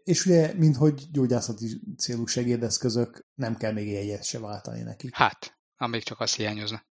És 0.05 0.27
ugye, 0.27 0.55
minthogy 0.55 1.11
gyógyászati 1.11 1.81
célú 1.97 2.27
segédeszközök, 2.27 3.27
nem 3.35 3.57
kell 3.57 3.73
még 3.73 3.89
jegyet 3.89 4.25
se 4.25 4.39
váltani 4.39 4.83
neki. 4.83 5.09
Hát, 5.13 5.59
amíg 5.77 6.03
csak 6.03 6.21
azt 6.21 6.35
hiányozna. 6.37 6.87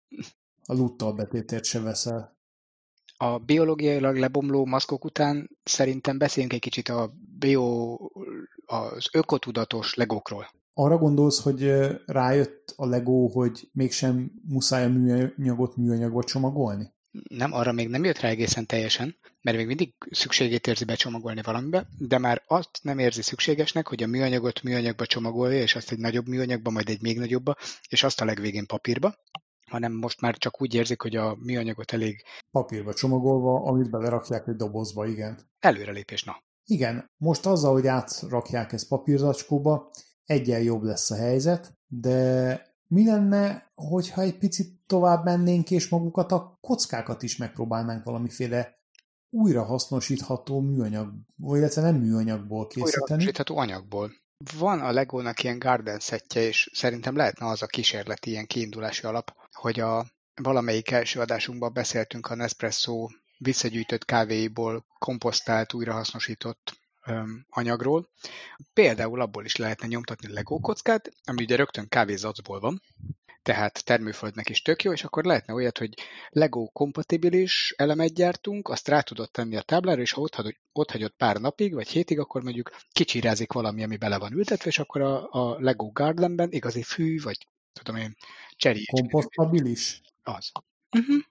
A 0.65 0.73
luttal 0.73 1.13
betétért 1.13 1.63
se 1.63 1.80
veszel. 1.80 2.38
A 3.17 3.38
biológiailag 3.38 4.17
lebomló 4.17 4.65
maszkok 4.65 5.06
után 5.06 5.49
szerintem 5.63 6.17
beszéljünk 6.17 6.54
egy 6.54 6.62
kicsit 6.62 6.89
a 6.89 7.13
bio, 7.39 7.97
az 8.65 9.08
ökotudatos 9.12 9.93
legókról. 9.93 10.47
Arra 10.73 10.97
gondolsz, 10.97 11.41
hogy 11.43 11.71
rájött 12.06 12.73
a 12.76 12.86
Lego, 12.86 13.28
hogy 13.28 13.69
mégsem 13.71 14.32
muszáj 14.47 14.86
a 14.86 14.89
műanyagot 14.89 15.76
műanyagba 15.76 16.23
csomagolni? 16.23 16.91
Nem, 17.30 17.54
arra 17.54 17.71
még 17.71 17.88
nem 17.89 18.04
jött 18.04 18.19
rá 18.19 18.30
egészen 18.30 18.65
teljesen, 18.65 19.15
mert 19.41 19.58
még 19.58 19.65
mindig 19.65 19.93
szükségét 20.12 20.67
érzi 20.67 20.86
becsomagolni 20.86 21.41
valamibe, 21.41 21.88
de 21.97 22.17
már 22.17 22.43
azt 22.47 22.80
nem 22.82 22.99
érzi 22.99 23.21
szükségesnek, 23.21 23.88
hogy 23.88 24.04
a 24.04 24.08
műanyagot 24.08 24.63
műanyagba 24.63 25.06
csomagolja, 25.06 25.62
és 25.62 25.76
azt 25.76 25.91
egy 25.91 25.97
nagyobb 25.97 26.28
műanyagba, 26.28 26.71
majd 26.71 26.89
egy 26.89 27.02
még 27.02 27.19
nagyobba, 27.19 27.56
és 27.89 28.04
azt 28.04 28.21
a 28.21 28.26
legvégén 28.26 28.65
papírba, 28.65 29.15
hanem 29.74 29.94
most 29.94 30.22
már 30.22 30.38
csak 30.38 30.62
úgy 30.62 30.74
érzik, 30.74 31.02
hogy 31.02 31.16
a 31.16 31.36
műanyagot 31.40 31.92
elég... 31.92 32.24
Papírba 32.52 32.94
csomagolva, 32.94 33.64
amit 33.64 33.90
belerakják 33.90 34.48
egy 34.48 34.56
dobozba, 34.56 35.06
igen. 35.06 35.40
Előrelépés, 35.60 36.24
na. 36.24 36.44
Igen, 36.66 37.12
most 37.18 37.46
azzal, 37.46 37.74
hogy 37.74 37.88
átrakják 37.88 38.72
ezt 38.74 38.88
papírzacskóba, 38.88 39.92
egyen 40.26 40.62
jobb 40.62 40.84
lesz 40.84 41.12
a 41.12 41.16
helyzet, 41.16 41.78
de 41.88 42.62
mi 42.88 43.06
lenne, 43.06 43.72
hogyha 43.76 44.22
egy 44.22 44.38
picit 44.38 44.80
tovább 44.88 45.24
mennénk, 45.24 45.72
és 45.72 45.90
magukat 45.90 46.32
a 46.32 46.58
kockákat 46.62 47.24
is 47.24 47.38
megpróbálnánk 47.38 48.04
valamiféle 48.04 48.82
újrahasznosítható 49.30 50.60
műanyag, 50.60 51.14
vagy 51.36 51.58
illetve 51.58 51.82
nem 51.82 51.96
műanyagból 51.96 52.68
készíteni. 52.68 52.92
Újrahasznosítható 52.92 53.58
anyagból. 53.58 54.12
Van 54.58 54.80
a 54.80 54.92
Legónak 54.92 55.44
ilyen 55.44 55.60
garden 55.60 56.00
setje, 56.00 56.42
és 56.42 56.70
szerintem 56.74 57.16
lehetne 57.16 57.48
az 57.48 57.62
a 57.62 57.66
kísérleti 57.66 58.30
ilyen 58.30 58.46
kiindulási 58.46 59.06
alap, 59.06 59.32
hogy 59.63 59.80
a 59.80 60.06
valamelyik 60.41 60.91
első 60.91 61.19
adásunkban 61.19 61.73
beszéltünk 61.73 62.28
a 62.28 62.36
Nespresso 62.36 63.08
visszagyűjtött 63.38 64.06
kávéiból 64.06 64.86
komposztált, 64.99 65.73
újrahasznosított 65.73 66.73
anyagról. 67.49 68.10
Például 68.73 69.21
abból 69.21 69.45
is 69.45 69.56
lehetne 69.56 69.88
nyomtatni 69.88 70.34
Lego 70.34 70.60
kockát, 70.60 71.12
ami 71.26 71.43
ugye 71.43 71.56
rögtön 71.56 71.88
kávézacból 71.88 72.60
van, 72.60 72.82
tehát 73.41 73.86
termőföldnek 73.86 74.49
is 74.49 74.62
tök 74.62 74.84
jó, 74.84 74.91
és 74.91 75.04
akkor 75.04 75.23
lehetne 75.23 75.54
olyat, 75.54 75.78
hogy 75.78 75.93
Lego 76.30 76.65
kompatibilis 76.65 77.73
elemet 77.78 78.13
gyártunk, 78.13 78.67
azt 78.69 78.88
rá 78.88 79.02
tudod 79.02 79.32
tenni 79.32 79.56
a 79.56 79.62
táblára, 79.62 80.02
és 80.02 80.12
ha 80.12 80.21
ott, 80.21 80.36
hagy, 80.36 80.60
ott 80.71 80.91
hagyott 80.91 81.15
pár 81.17 81.38
napig, 81.38 81.73
vagy 81.73 81.88
hétig, 81.88 82.19
akkor 82.19 82.43
mondjuk 82.43 82.71
kicsirázik 82.91 83.52
valami, 83.52 83.84
ami 83.84 83.97
bele 83.97 84.17
van 84.17 84.34
ültetve, 84.34 84.69
és 84.69 84.80
akkor 84.80 85.02
a, 85.02 85.28
a 85.32 85.60
Lego 85.60 85.91
Gardenben 85.91 86.52
igazi 86.52 86.84
fű, 86.84 87.21
vagy 87.21 87.47
tudom 87.74 87.96
én, 87.96 88.16
cseri. 88.56 88.86
Kompostabilis? 88.86 90.02
Az. 90.24 90.52
Uh-huh. 90.98 91.22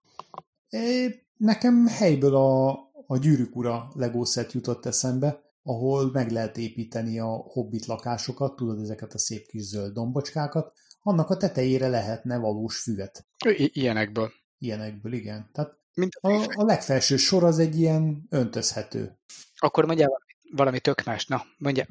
É, 0.68 1.22
nekem 1.37 1.87
helyből 1.87 2.35
a, 2.35 2.70
a 3.07 3.18
gyűrűk 3.18 3.57
ura 3.57 3.90
Lego 3.94 4.24
set 4.24 4.52
jutott 4.52 4.87
eszembe, 4.87 5.42
ahol 5.62 6.11
meg 6.11 6.31
lehet 6.31 6.57
építeni 6.57 7.18
a 7.18 7.26
hobbit 7.26 7.87
lakásokat, 7.87 8.57
tudod, 8.57 8.81
ezeket 8.81 9.14
a 9.14 9.18
szép 9.18 9.46
kis 9.46 9.62
zöld 9.62 9.92
dombocskákat, 9.92 10.72
annak 11.02 11.31
a 11.31 11.37
tetejére 11.37 11.88
lehetne 11.88 12.38
valós 12.38 12.83
füvet. 12.83 13.26
I- 13.44 13.70
ilyenekből. 13.72 14.33
Ilyenekből, 14.59 15.12
igen. 15.12 15.50
Tehát 15.52 15.78
Mint 15.94 16.14
a, 16.14 16.44
a 16.55 16.64
legfelső 16.64 17.16
sor 17.16 17.44
az 17.44 17.59
egy 17.59 17.78
ilyen 17.78 18.26
öntözhető. 18.31 19.18
Akkor 19.57 19.85
mondjál 19.85 20.09
valami, 20.09 20.57
valami 20.57 20.81
tök 20.81 21.05
más. 21.05 21.26
Na, 21.26 21.44
mondjál, 21.59 21.87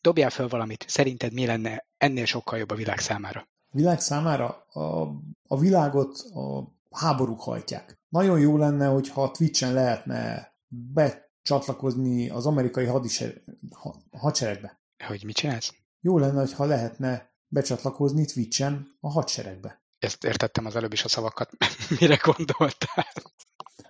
dobjál 0.00 0.30
fel 0.30 0.48
valamit. 0.48 0.84
Szerinted 0.88 1.32
mi 1.32 1.46
lenne 1.46 1.86
ennél 1.98 2.24
sokkal 2.24 2.58
jobb 2.58 2.70
a 2.70 2.74
világ 2.74 2.98
számára? 2.98 3.48
Világ 3.70 4.00
számára 4.00 4.66
a, 4.72 5.12
a 5.46 5.58
világot 5.58 6.18
a 6.18 6.74
háborúk 6.90 7.40
hajtják. 7.40 7.98
Nagyon 8.08 8.40
jó 8.40 8.56
lenne, 8.56 8.86
hogyha 8.86 9.22
a 9.22 9.30
Twitch-en 9.30 9.72
lehetne 9.72 10.52
becsatlakozni 10.68 12.28
az 12.28 12.46
amerikai 12.46 12.84
hadiser, 12.84 13.42
hadseregbe. 14.12 14.80
Hogy 15.06 15.24
mit 15.24 15.36
csinálsz? 15.36 15.74
Jó 16.00 16.18
lenne, 16.18 16.46
ha 16.54 16.64
lehetne 16.64 17.30
becsatlakozni 17.48 18.24
Twitch-en 18.24 18.96
a 19.00 19.10
hadseregbe. 19.10 19.82
Ezt 19.98 20.24
értettem 20.24 20.66
az 20.66 20.76
előbb 20.76 20.92
is 20.92 21.04
a 21.04 21.08
szavakat. 21.08 21.50
Mire 22.00 22.20
gondoltál? 22.24 23.06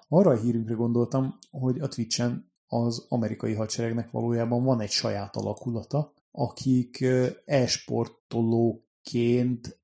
Arra 0.08 0.30
a 0.30 0.36
hírünkre 0.36 0.74
gondoltam, 0.74 1.38
hogy 1.50 1.78
a 1.80 1.88
Twitch-en 1.88 2.52
az 2.66 3.06
amerikai 3.08 3.54
hadseregnek 3.54 4.10
valójában 4.10 4.64
van 4.64 4.80
egy 4.80 4.90
saját 4.90 5.36
alakulata, 5.36 6.12
akik 6.30 7.04
e-sportolóként, 7.44 8.85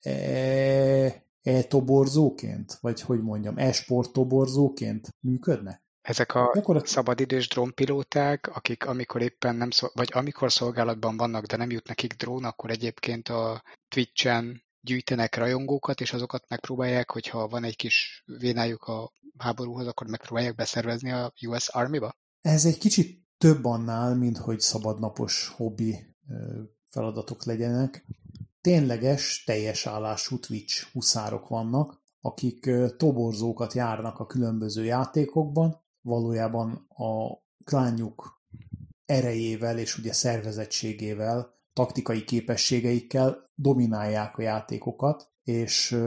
e- 0.00 1.22
e-toborzóként, 1.42 2.78
vagy 2.80 3.00
hogy 3.00 3.22
mondjam, 3.22 3.58
e-sporttoborzóként 3.58 5.08
működnek? 5.20 5.82
Ezek 6.00 6.34
a 6.34 6.50
Gyakorlat... 6.54 6.86
szabadidős 6.86 7.48
drónpilóták, 7.48 8.56
akik 8.56 8.86
amikor 8.86 9.22
éppen 9.22 9.56
nem 9.56 9.70
szol... 9.70 9.90
vagy 9.94 10.10
amikor 10.12 10.52
szolgálatban 10.52 11.16
vannak, 11.16 11.44
de 11.44 11.56
nem 11.56 11.70
jut 11.70 11.88
nekik 11.88 12.14
drón, 12.14 12.44
akkor 12.44 12.70
egyébként 12.70 13.28
a 13.28 13.62
Twitch-en 13.88 14.62
gyűjtenek 14.80 15.36
rajongókat, 15.36 16.00
és 16.00 16.12
azokat 16.12 16.48
megpróbálják, 16.48 17.10
hogyha 17.10 17.48
van 17.48 17.64
egy 17.64 17.76
kis 17.76 18.22
vénájuk 18.38 18.82
a 18.82 19.12
háborúhoz, 19.38 19.86
akkor 19.86 20.06
megpróbálják 20.06 20.54
beszervezni 20.54 21.10
a 21.10 21.32
US 21.46 21.68
Army-ba? 21.68 22.16
Ez 22.40 22.64
egy 22.64 22.78
kicsit 22.78 23.22
több 23.38 23.64
annál, 23.64 24.14
mint 24.14 24.38
hogy 24.38 24.60
szabadnapos 24.60 25.48
hobbi 25.48 26.16
feladatok 26.90 27.44
legyenek. 27.44 28.04
Tényleges, 28.62 29.44
teljes 29.44 29.86
állású 29.86 30.38
Twitch 30.38 30.92
huszárok 30.92 31.48
vannak, 31.48 32.02
akik 32.20 32.70
toborzókat 32.96 33.72
járnak 33.72 34.18
a 34.18 34.26
különböző 34.26 34.84
játékokban, 34.84 35.82
valójában 36.00 36.86
a 36.88 37.42
klánjuk 37.64 38.42
erejével 39.04 39.78
és 39.78 39.98
ugye 39.98 40.12
szervezettségével, 40.12 41.54
taktikai 41.72 42.24
képességeikkel 42.24 43.50
dominálják 43.54 44.38
a 44.38 44.42
játékokat, 44.42 45.30
és 45.44 45.98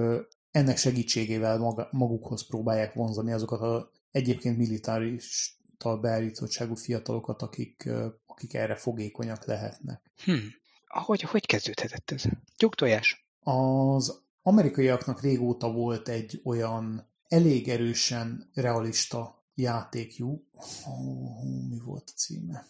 ennek 0.52 0.78
segítségével 0.78 1.88
magukhoz 1.92 2.48
próbálják 2.48 2.94
vonzani 2.94 3.32
azokat 3.32 3.62
a 3.62 3.92
egyébként 4.12 4.58
militáristal 4.58 6.00
beállítottságú 6.00 6.76
fiatalokat, 6.76 7.42
akik, 7.42 7.90
akik 8.26 8.54
erre 8.54 8.76
fogékonyak 8.76 9.46
lehetnek. 9.46 10.12
Hmm. 10.24 10.64
Hogy, 11.04 11.22
hogy 11.22 11.46
kezdődhetett 11.46 12.12
ez? 12.12 12.24
Tyúktojás? 12.58 13.28
Az 13.40 14.22
amerikaiaknak 14.42 15.22
régóta 15.22 15.72
volt 15.72 16.08
egy 16.08 16.42
olyan 16.44 17.10
elég 17.28 17.70
erősen 17.70 18.50
realista 18.54 19.44
játékjú, 19.54 20.48
oh, 20.86 21.44
mi 21.70 21.80
volt 21.80 22.10
a 22.14 22.18
címe? 22.18 22.66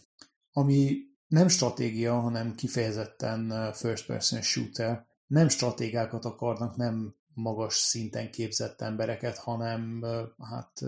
Ami 0.52 0.98
nem 1.28 1.48
stratégia, 1.48 2.20
hanem 2.20 2.56
kifejezetten 2.56 3.74
first 3.74 4.06
person 4.06 4.42
shooter. 4.42 5.06
Nem 5.28 5.48
stratégákat 5.48 6.26
akarnak, 6.26 6.76
nem 6.76 7.16
magas 7.34 7.74
szinten 7.74 8.32
képzett 8.32 8.82
embereket, 8.82 9.38
hanem 9.38 10.06
hát 10.40 10.82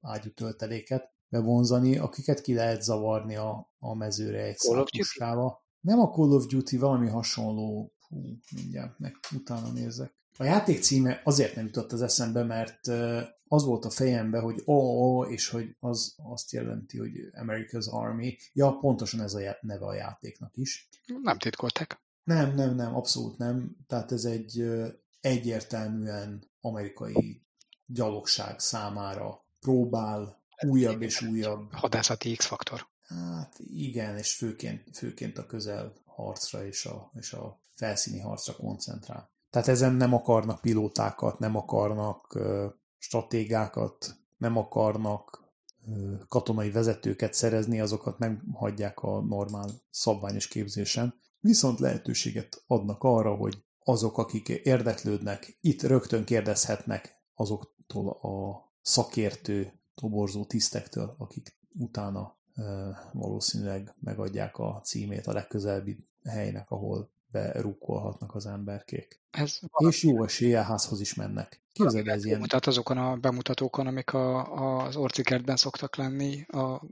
ágyutölteléket 0.00 1.10
bevonzani, 1.28 1.96
akiket 1.98 2.40
ki 2.40 2.54
lehet 2.54 2.82
zavarni 2.82 3.36
a, 3.36 3.72
a 3.78 3.94
mezőre 3.94 4.42
egy 4.42 4.56
szápuskával. 4.56 5.62
Nem 5.82 6.00
a 6.00 6.10
Call 6.10 6.32
of 6.32 6.46
Duty, 6.46 6.76
valami 6.76 7.08
hasonló, 7.08 7.92
hú, 8.08 8.38
mindjárt 8.54 8.98
meg 8.98 9.16
utána 9.34 9.72
nézek. 9.72 10.14
A 10.38 10.44
játék 10.44 10.82
címe 10.82 11.20
azért 11.24 11.54
nem 11.54 11.64
jutott 11.64 11.92
az 11.92 12.02
eszembe, 12.02 12.44
mert 12.44 12.88
az 13.48 13.64
volt 13.64 13.84
a 13.84 13.90
fejembe, 13.90 14.38
hogy 14.38 14.62
OO, 14.64 15.24
és 15.24 15.48
hogy 15.48 15.76
az 15.80 16.14
azt 16.16 16.52
jelenti, 16.52 16.98
hogy 16.98 17.12
America's 17.32 17.90
Army. 17.90 18.38
Ja, 18.52 18.78
pontosan 18.80 19.20
ez 19.20 19.34
a 19.34 19.56
neve 19.60 19.86
a 19.86 19.94
játéknak 19.94 20.56
is. 20.56 20.88
Nem 21.22 21.38
titkolták. 21.38 22.00
Nem, 22.24 22.54
nem, 22.54 22.74
nem, 22.74 22.94
abszolút 22.94 23.38
nem. 23.38 23.76
Tehát 23.86 24.12
ez 24.12 24.24
egy 24.24 24.70
egyértelműen 25.20 26.50
amerikai 26.60 27.42
gyalogság 27.86 28.58
számára 28.58 29.44
próbál 29.60 30.42
újabb 30.66 31.02
és 31.02 31.22
újabb. 31.22 31.72
Hadászati 31.72 32.34
X-faktor. 32.34 32.90
Hát 33.08 33.58
igen, 33.58 34.16
és 34.16 34.34
főként, 34.34 34.96
főként 34.96 35.38
a 35.38 35.46
közel 35.46 35.92
harcra 36.04 36.66
és 36.66 36.84
a, 36.86 37.10
és 37.14 37.32
a 37.32 37.60
felszíni 37.74 38.20
harcra 38.20 38.56
koncentrál. 38.56 39.30
Tehát 39.50 39.68
ezen 39.68 39.94
nem 39.94 40.14
akarnak 40.14 40.60
pilótákat, 40.60 41.38
nem 41.38 41.56
akarnak 41.56 42.38
stratégákat, 42.98 44.16
nem 44.36 44.56
akarnak 44.56 45.42
katonai 46.28 46.70
vezetőket 46.70 47.34
szerezni, 47.34 47.80
azokat 47.80 48.18
meghagyják 48.18 48.98
a 48.98 49.20
normál 49.20 49.70
szabványos 49.90 50.48
képzésen. 50.48 51.14
Viszont 51.40 51.78
lehetőséget 51.78 52.62
adnak 52.66 53.02
arra, 53.02 53.34
hogy 53.34 53.64
azok, 53.84 54.18
akik 54.18 54.48
érdeklődnek, 54.48 55.58
itt 55.60 55.82
rögtön 55.82 56.24
kérdezhetnek 56.24 57.20
azoktól 57.34 58.08
a 58.08 58.64
szakértő, 58.82 59.80
toborzó 59.94 60.44
tisztektől, 60.44 61.14
akik 61.18 61.58
utána 61.72 62.36
valószínűleg 63.12 63.94
megadják 64.00 64.58
a 64.58 64.80
címét 64.84 65.26
a 65.26 65.32
legközelebbi 65.32 66.06
helynek, 66.24 66.70
ahol 66.70 67.10
berukkolhatnak 67.30 68.34
az 68.34 68.46
emberkék. 68.46 69.20
Ez 69.30 69.58
és 69.88 70.02
jó 70.02 70.24
esélye 70.24 70.64
házhoz 70.64 71.00
is 71.00 71.14
mennek. 71.14 71.60
Képzeld, 71.72 72.08
ez 72.08 72.24
ilyen... 72.24 72.40
Mutat 72.40 72.66
azokon 72.66 72.98
a 72.98 73.16
bemutatókon, 73.16 73.86
amik 73.86 74.12
a, 74.12 74.84
az 74.84 74.96
orcikertben 74.96 75.56
szoktak 75.56 75.96
lenni 75.96 76.42
a 76.42 76.82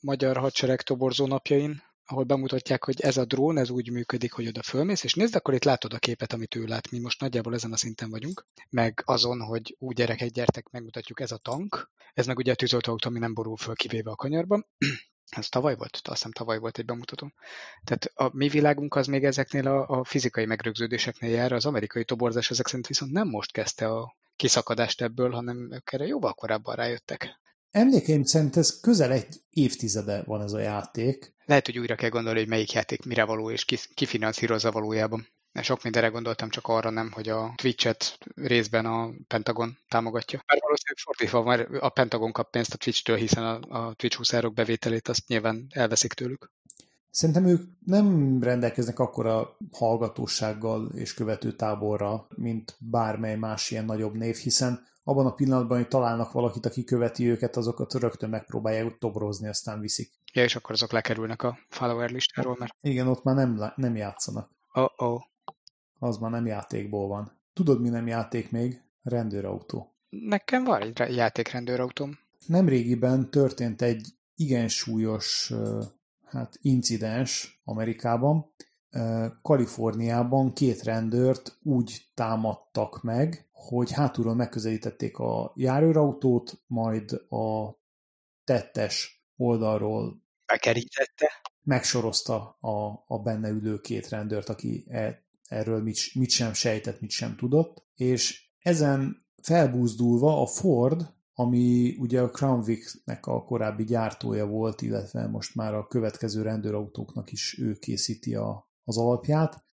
magyar 0.00 0.36
hadsereg 0.36 0.82
toborzó 0.82 1.26
napjain, 1.26 1.82
ahol 2.10 2.24
bemutatják, 2.24 2.84
hogy 2.84 3.00
ez 3.00 3.16
a 3.16 3.24
drón, 3.24 3.58
ez 3.58 3.70
úgy 3.70 3.90
működik, 3.90 4.32
hogy 4.32 4.46
oda 4.46 4.62
fölmész, 4.62 5.04
és 5.04 5.14
nézd, 5.14 5.34
akkor 5.34 5.54
itt 5.54 5.64
látod 5.64 5.92
a 5.92 5.98
képet, 5.98 6.32
amit 6.32 6.54
ő 6.54 6.64
lát. 6.64 6.90
Mi 6.90 6.98
most 6.98 7.20
nagyjából 7.20 7.54
ezen 7.54 7.72
a 7.72 7.76
szinten 7.76 8.10
vagyunk, 8.10 8.46
meg 8.70 9.02
azon, 9.04 9.40
hogy 9.40 9.76
úgy 9.78 9.94
gyerekek, 9.94 10.28
gyertek, 10.28 10.68
megmutatjuk, 10.70 11.20
ez 11.20 11.32
a 11.32 11.36
tank, 11.36 11.90
ez 12.14 12.26
meg 12.26 12.36
ugye 12.36 12.52
a 12.52 12.54
tűzoltóautó, 12.54 13.08
ami 13.08 13.18
nem 13.18 13.34
borul 13.34 13.56
föl 13.56 13.74
kivéve 13.74 14.10
a 14.10 14.14
kanyarban. 14.16 14.66
ez 15.36 15.48
tavaly 15.48 15.76
volt? 15.76 15.94
Azt 15.94 16.02
hiszem 16.04 16.32
tavaly 16.32 16.58
volt 16.58 16.78
egy 16.78 16.84
bemutató. 16.84 17.32
Tehát 17.84 18.04
a 18.14 18.36
mi 18.36 18.48
világunk 18.48 18.94
az 18.94 19.06
még 19.06 19.24
ezeknél 19.24 19.66
a, 19.66 19.88
a 19.88 20.04
fizikai 20.04 20.46
megrögződéseknél 20.46 21.30
jár, 21.30 21.52
az 21.52 21.66
amerikai 21.66 22.04
toborzás 22.04 22.50
ezek 22.50 22.66
szerint 22.66 22.86
viszont 22.86 23.12
nem 23.12 23.28
most 23.28 23.52
kezdte 23.52 23.86
a 23.86 24.16
kiszakadást 24.36 25.02
ebből, 25.02 25.30
hanem 25.30 25.72
ők 25.72 25.92
erre 25.92 26.06
jóval 26.06 26.34
korábban 26.34 26.74
rájöttek. 26.74 27.38
Emlékeim 27.70 28.24
szerint 28.24 28.56
ez 28.56 28.80
közel 28.80 29.12
egy 29.12 29.40
évtizede 29.50 30.22
van 30.26 30.42
ez 30.42 30.52
a 30.52 30.58
játék. 30.58 31.34
Lehet, 31.44 31.66
hogy 31.66 31.78
újra 31.78 31.94
kell 31.94 32.08
gondolni, 32.08 32.38
hogy 32.38 32.48
melyik 32.48 32.72
játék 32.72 33.04
mire 33.04 33.24
való, 33.24 33.50
és 33.50 33.64
ki, 33.64 33.76
ki 33.94 34.06
finanszírozza 34.06 34.70
valójában. 34.70 35.26
Sok 35.62 35.82
mindenre 35.82 36.08
gondoltam, 36.08 36.48
csak 36.48 36.66
arra 36.66 36.90
nem, 36.90 37.10
hogy 37.12 37.28
a 37.28 37.52
Twitch-et 37.56 38.18
részben 38.34 38.86
a 38.86 39.10
Pentagon 39.28 39.78
támogatja. 39.88 40.42
Mert 40.46 40.60
valószínűleg 40.60 40.98
fordítva, 40.98 41.42
mert 41.42 41.82
a 41.82 41.88
Pentagon 41.88 42.32
kap 42.32 42.50
pénzt 42.50 42.74
a 42.74 42.76
Twitch-től, 42.76 43.16
hiszen 43.16 43.44
a, 43.44 43.60
a 43.68 43.94
Twitch 43.94 44.16
huszárok 44.16 44.54
bevételét 44.54 45.08
azt 45.08 45.26
nyilván 45.26 45.66
elveszik 45.70 46.12
tőlük. 46.12 46.50
Szerintem 47.10 47.46
ők 47.46 47.62
nem 47.84 48.38
rendelkeznek 48.42 48.98
akkora 48.98 49.56
hallgatósággal 49.72 50.90
és 50.94 51.14
követő 51.14 51.52
táborra, 51.52 52.26
mint 52.36 52.76
bármely 52.78 53.36
más 53.36 53.70
ilyen 53.70 53.84
nagyobb 53.84 54.14
név, 54.14 54.36
hiszen 54.36 54.88
abban 55.10 55.26
a 55.26 55.34
pillanatban, 55.34 55.78
hogy 55.78 55.88
találnak 55.88 56.32
valakit, 56.32 56.66
aki 56.66 56.84
követi 56.84 57.28
őket, 57.28 57.56
azokat 57.56 57.94
rögtön 57.94 58.30
megpróbálják 58.30 58.98
tobrozni, 58.98 59.48
aztán 59.48 59.80
viszik. 59.80 60.10
Ja, 60.32 60.42
és 60.42 60.56
akkor 60.56 60.70
azok 60.70 60.92
lekerülnek 60.92 61.42
a 61.42 61.58
follower 61.68 62.10
listáról, 62.10 62.56
mert... 62.58 62.76
Igen, 62.80 63.06
ott 63.06 63.22
már 63.22 63.34
nem, 63.34 63.72
nem 63.76 63.96
játszanak. 63.96 64.50
Oh-oh. 64.72 65.22
Az 65.98 66.18
már 66.18 66.30
nem 66.30 66.46
játékból 66.46 67.08
van. 67.08 67.32
Tudod, 67.52 67.80
mi 67.80 67.88
nem 67.88 68.06
játék 68.06 68.50
még? 68.50 68.82
Rendőrautó. 69.02 69.94
Nekem 70.08 70.64
van 70.64 70.82
egy 70.82 71.16
játék 71.16 71.48
rendőrautóm. 71.48 72.18
Nemrégiben 72.46 73.30
történt 73.30 73.82
egy 73.82 74.08
igen 74.34 74.68
súlyos 74.68 75.52
hát, 76.24 76.58
incidens 76.60 77.60
Amerikában. 77.64 78.52
Kaliforniában 79.42 80.52
két 80.52 80.82
rendőrt 80.82 81.58
úgy 81.62 82.10
támadtak 82.14 83.02
meg, 83.02 83.48
hogy 83.52 83.92
hátulról 83.92 84.34
megközelítették 84.34 85.18
a 85.18 85.52
járőrautót, 85.56 86.62
majd 86.66 87.12
a 87.28 87.78
tettes 88.44 89.24
oldalról 89.36 90.22
bekerítette. 90.46 91.30
Megsorozta 91.62 92.56
a, 92.60 93.04
a 93.06 93.18
benne 93.22 93.48
ülő 93.48 93.80
két 93.80 94.08
rendőrt, 94.08 94.48
aki 94.48 94.84
e, 94.88 95.24
erről 95.48 95.82
mit, 95.82 96.14
mit 96.14 96.30
sem 96.30 96.52
sejtett, 96.52 97.00
mit 97.00 97.10
sem 97.10 97.36
tudott, 97.36 97.84
és 97.94 98.50
ezen 98.58 99.26
felbúzdulva 99.42 100.42
a 100.42 100.46
Ford, 100.46 101.14
ami 101.32 101.96
ugye 101.98 102.20
a 102.20 102.30
Crown 102.30 102.62
Vic-nek 102.62 103.26
a 103.26 103.44
korábbi 103.44 103.84
gyártója 103.84 104.46
volt, 104.46 104.82
illetve 104.82 105.26
most 105.26 105.54
már 105.54 105.74
a 105.74 105.86
következő 105.86 106.42
rendőrautóknak 106.42 107.32
is 107.32 107.58
ő 107.58 107.74
készíti 107.74 108.34
a, 108.34 108.69
az 108.90 108.98
alapját, 108.98 109.64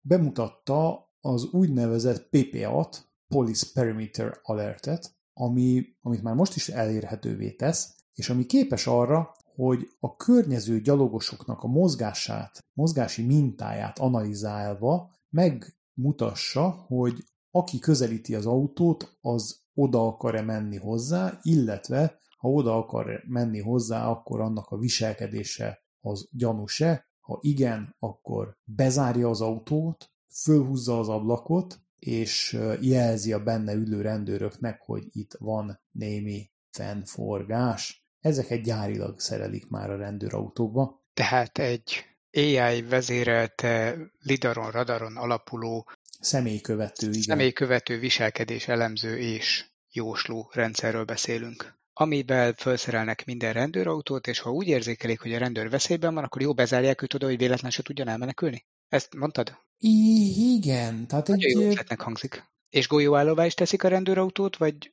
bemutatta 0.00 1.10
az 1.20 1.44
úgynevezett 1.44 2.28
PPA-t, 2.28 3.08
Police 3.28 3.66
Perimeter 3.74 4.38
Alertet, 4.42 5.16
ami, 5.34 5.84
amit 6.02 6.22
már 6.22 6.34
most 6.34 6.56
is 6.56 6.68
elérhetővé 6.68 7.50
tesz, 7.50 7.94
és 8.14 8.30
ami 8.30 8.46
képes 8.46 8.86
arra, 8.86 9.34
hogy 9.54 9.88
a 10.00 10.16
környező 10.16 10.80
gyalogosoknak 10.80 11.62
a 11.62 11.66
mozgását, 11.66 12.64
mozgási 12.72 13.22
mintáját 13.22 13.98
analizálva 13.98 15.10
megmutassa, 15.28 16.68
hogy 16.70 17.24
aki 17.50 17.78
közelíti 17.78 18.34
az 18.34 18.46
autót, 18.46 19.16
az 19.20 19.60
oda 19.74 20.06
akar-e 20.06 20.42
menni 20.42 20.76
hozzá, 20.76 21.38
illetve 21.42 22.18
ha 22.38 22.48
oda 22.48 22.76
akar 22.76 23.22
menni 23.26 23.60
hozzá, 23.60 24.06
akkor 24.08 24.40
annak 24.40 24.68
a 24.68 24.78
viselkedése 24.78 25.78
az 26.00 26.28
gyanús-e, 26.30 27.07
ha 27.28 27.38
igen, 27.40 27.96
akkor 27.98 28.56
bezárja 28.64 29.28
az 29.28 29.40
autót, 29.40 30.10
fölhúzza 30.42 30.98
az 30.98 31.08
ablakot, 31.08 31.80
és 31.98 32.58
jelzi 32.80 33.32
a 33.32 33.42
benne 33.42 33.72
ülő 33.72 34.00
rendőröknek, 34.00 34.80
hogy 34.80 35.04
itt 35.12 35.34
van 35.38 35.80
némi 35.90 36.50
fennforgás. 36.70 38.06
Ezeket 38.20 38.62
gyárilag 38.62 39.20
szerelik 39.20 39.68
már 39.68 39.90
a 39.90 39.96
rendőrautókba. 39.96 41.04
Tehát 41.14 41.58
egy 41.58 42.04
AI 42.32 42.82
vezérelte 42.82 43.96
lidaron, 44.20 44.70
radaron 44.70 45.16
alapuló 45.16 45.90
személykövető, 46.20 47.08
igen. 47.08 47.22
személykövető 47.22 47.98
viselkedés 47.98 48.68
elemző 48.68 49.18
és 49.18 49.66
jósló 49.92 50.50
rendszerről 50.52 51.04
beszélünk 51.04 51.77
amivel 52.00 52.52
felszerelnek 52.56 53.24
minden 53.24 53.52
rendőrautót, 53.52 54.26
és 54.26 54.38
ha 54.38 54.50
úgy 54.50 54.66
érzékelik, 54.66 55.20
hogy 55.20 55.34
a 55.34 55.38
rendőr 55.38 55.70
veszélyben 55.70 56.14
van, 56.14 56.24
akkor 56.24 56.42
jó 56.42 56.52
bezárják 56.54 57.02
őt 57.02 57.14
oda, 57.14 57.26
hogy 57.26 57.38
véletlen 57.38 57.70
se 57.70 57.82
tudjon 57.82 58.08
elmenekülni? 58.08 58.66
Ezt 58.88 59.14
mondtad? 59.14 59.58
I- 59.78 60.54
igen. 60.54 61.06
Tehát 61.06 61.28
egy... 61.28 61.42
Jó 61.42 61.60
ötletnek 61.60 62.00
hangzik. 62.00 62.44
És 62.68 62.88
golyóállóvá 62.88 63.46
is 63.46 63.54
teszik 63.54 63.82
a 63.82 63.88
rendőrautót, 63.88 64.56
vagy 64.56 64.92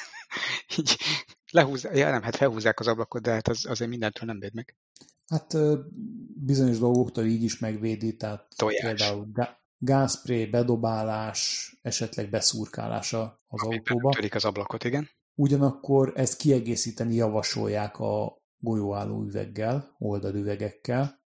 így 0.78 0.96
lehúzzák, 1.50 1.96
ja 1.96 2.10
nem, 2.10 2.22
hát 2.22 2.36
felhúzzák 2.36 2.80
az 2.80 2.86
ablakot, 2.86 3.22
de 3.22 3.30
hát 3.30 3.48
az, 3.48 3.66
azért 3.66 3.90
mindentől 3.90 4.28
nem 4.28 4.38
véd 4.38 4.54
meg. 4.54 4.76
Hát 5.26 5.56
bizonyos 6.44 6.78
dolgoktól 6.78 7.24
így 7.24 7.42
is 7.42 7.58
megvédi, 7.58 8.16
tehát 8.16 8.46
Tojás. 8.56 8.84
például 8.84 9.28
gázpré, 9.78 10.46
bedobálás, 10.46 11.72
esetleg 11.82 12.30
beszurkálása 12.30 13.42
az 13.46 13.62
Ami 13.62 13.76
autóba. 13.76 14.10
Törik 14.10 14.34
az 14.34 14.44
ablakot, 14.44 14.84
igen. 14.84 15.10
Ugyanakkor 15.34 16.12
ezt 16.14 16.36
kiegészíteni 16.36 17.14
javasolják 17.14 17.98
a 17.98 18.42
golyóálló 18.58 19.22
üveggel, 19.22 19.94
oldalüvegekkel. 19.98 21.22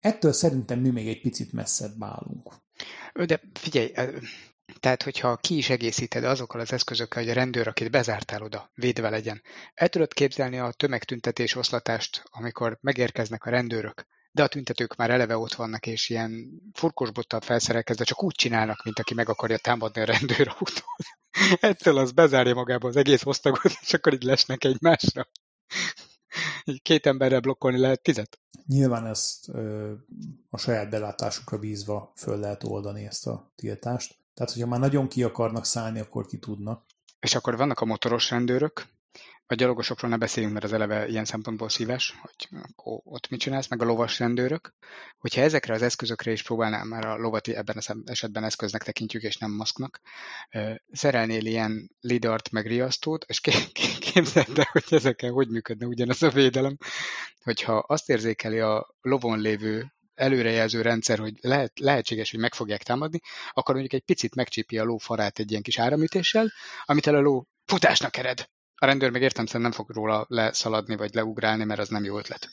Ettől 0.00 0.32
szerintem 0.32 0.78
mi 0.78 0.90
még 0.90 1.08
egy 1.08 1.20
picit 1.20 1.52
messzebb 1.52 2.02
állunk. 2.02 2.54
De 3.26 3.40
figyelj, 3.52 3.92
tehát, 4.80 5.02
hogyha 5.02 5.36
ki 5.36 5.56
is 5.56 5.70
egészíted 5.70 6.24
azokkal 6.24 6.60
az 6.60 6.72
eszközökkel, 6.72 7.22
hogy 7.22 7.30
a 7.30 7.34
rendőr, 7.34 7.68
akit 7.68 7.90
bezártál 7.90 8.42
oda, 8.42 8.70
védve 8.74 9.10
legyen, 9.10 9.42
el 9.74 9.88
tudod 9.88 10.12
képzelni 10.12 10.58
a 10.58 10.72
tömegtüntetés 10.72 11.54
oszlatást, 11.54 12.22
amikor 12.30 12.78
megérkeznek 12.80 13.44
a 13.44 13.50
rendőrök, 13.50 14.06
de 14.32 14.42
a 14.42 14.48
tüntetők 14.48 14.96
már 14.96 15.10
eleve 15.10 15.36
ott 15.36 15.54
vannak, 15.54 15.86
és 15.86 16.08
ilyen 16.08 16.50
furkosbottal 16.72 17.40
felszerelkezve 17.40 18.04
csak 18.04 18.22
úgy 18.22 18.34
csinálnak, 18.34 18.84
mint 18.84 18.98
aki 18.98 19.14
meg 19.14 19.28
akarja 19.28 19.58
támadni 19.58 20.00
a 20.00 20.04
rendőrautót. 20.04 20.84
Ettől 21.60 21.98
az 21.98 22.12
bezárja 22.12 22.54
magába 22.54 22.88
az 22.88 22.96
egész 22.96 23.26
osztagot, 23.26 23.72
és 23.80 23.92
akkor 23.92 24.12
így 24.12 24.22
lesnek 24.22 24.64
egymásra. 24.64 25.28
Így 26.64 26.82
két 26.82 27.06
emberrel 27.06 27.40
blokkolni 27.40 27.78
lehet 27.78 28.02
tizet. 28.02 28.40
Nyilván 28.66 29.06
ezt 29.06 29.48
ö, 29.48 29.92
a 30.50 30.58
saját 30.58 30.90
belátásukra 30.90 31.58
bízva 31.58 32.12
föl 32.16 32.38
lehet 32.38 32.64
oldani 32.64 33.06
ezt 33.06 33.26
a 33.26 33.52
tiltást. 33.54 34.18
Tehát, 34.34 34.52
hogyha 34.52 34.68
már 34.68 34.80
nagyon 34.80 35.08
ki 35.08 35.22
akarnak 35.22 35.64
szállni, 35.64 36.00
akkor 36.00 36.26
ki 36.26 36.38
tudnak. 36.38 36.84
És 37.20 37.34
akkor 37.34 37.56
vannak 37.56 37.80
a 37.80 37.84
motoros 37.84 38.30
rendőrök, 38.30 38.86
a 39.50 39.54
gyalogosokról 39.54 40.10
ne 40.10 40.16
beszéljünk, 40.16 40.54
mert 40.54 40.66
az 40.66 40.72
eleve 40.72 41.08
ilyen 41.08 41.24
szempontból 41.24 41.68
szíves, 41.68 42.14
hogy 42.20 42.60
ott 43.04 43.28
mit 43.28 43.40
csinálsz, 43.40 43.68
meg 43.68 43.82
a 43.82 43.84
lovas 43.84 44.18
rendőrök. 44.18 44.74
Hogyha 45.18 45.40
ezekre 45.40 45.74
az 45.74 45.82
eszközökre 45.82 46.32
is 46.32 46.42
próbálnál, 46.42 46.84
már 46.84 47.04
a 47.04 47.16
lovat 47.16 47.48
ebben 47.48 47.76
az 47.76 47.94
esetben 48.04 48.44
eszköznek 48.44 48.82
tekintjük, 48.82 49.22
és 49.22 49.36
nem 49.36 49.50
maszknak, 49.50 50.00
szerelnél 50.92 51.46
ilyen 51.46 51.90
lidart, 52.00 52.50
meg 52.50 52.66
riasztót, 52.66 53.24
és 53.28 53.40
képzeld 54.12 54.58
el, 54.58 54.68
hogy 54.72 54.84
ezekkel 54.90 55.30
hogy 55.30 55.48
működne 55.48 55.86
ugyanaz 55.86 56.22
a 56.22 56.30
védelem, 56.30 56.76
hogyha 57.42 57.76
azt 57.78 58.08
érzékeli 58.08 58.58
a 58.58 58.94
lovon 59.00 59.38
lévő 59.38 59.92
előrejelző 60.14 60.82
rendszer, 60.82 61.18
hogy 61.18 61.34
lehet, 61.40 61.78
lehetséges, 61.78 62.30
hogy 62.30 62.40
meg 62.40 62.54
fogják 62.54 62.82
támadni, 62.82 63.20
akkor 63.50 63.74
mondjuk 63.74 64.00
egy 64.00 64.06
picit 64.06 64.34
megcsípi 64.34 64.78
a 64.78 64.84
ló 64.84 64.98
farát 64.98 65.38
egy 65.38 65.50
ilyen 65.50 65.62
kis 65.62 65.78
áramütéssel, 65.78 66.52
amit 66.84 67.06
el 67.06 67.14
a 67.14 67.20
ló 67.20 67.46
futásnak 67.64 68.16
ered 68.16 68.48
A 68.82 68.86
rendőr 68.86 69.10
még 69.10 69.22
értem 69.22 69.44
nem 69.52 69.72
fog 69.72 69.90
róla 69.90 70.24
leszaladni 70.28 70.96
vagy 70.96 71.14
leugrálni, 71.14 71.64
mert 71.64 71.80
az 71.80 71.88
nem 71.88 72.04
jó 72.04 72.18
ötlet. 72.18 72.48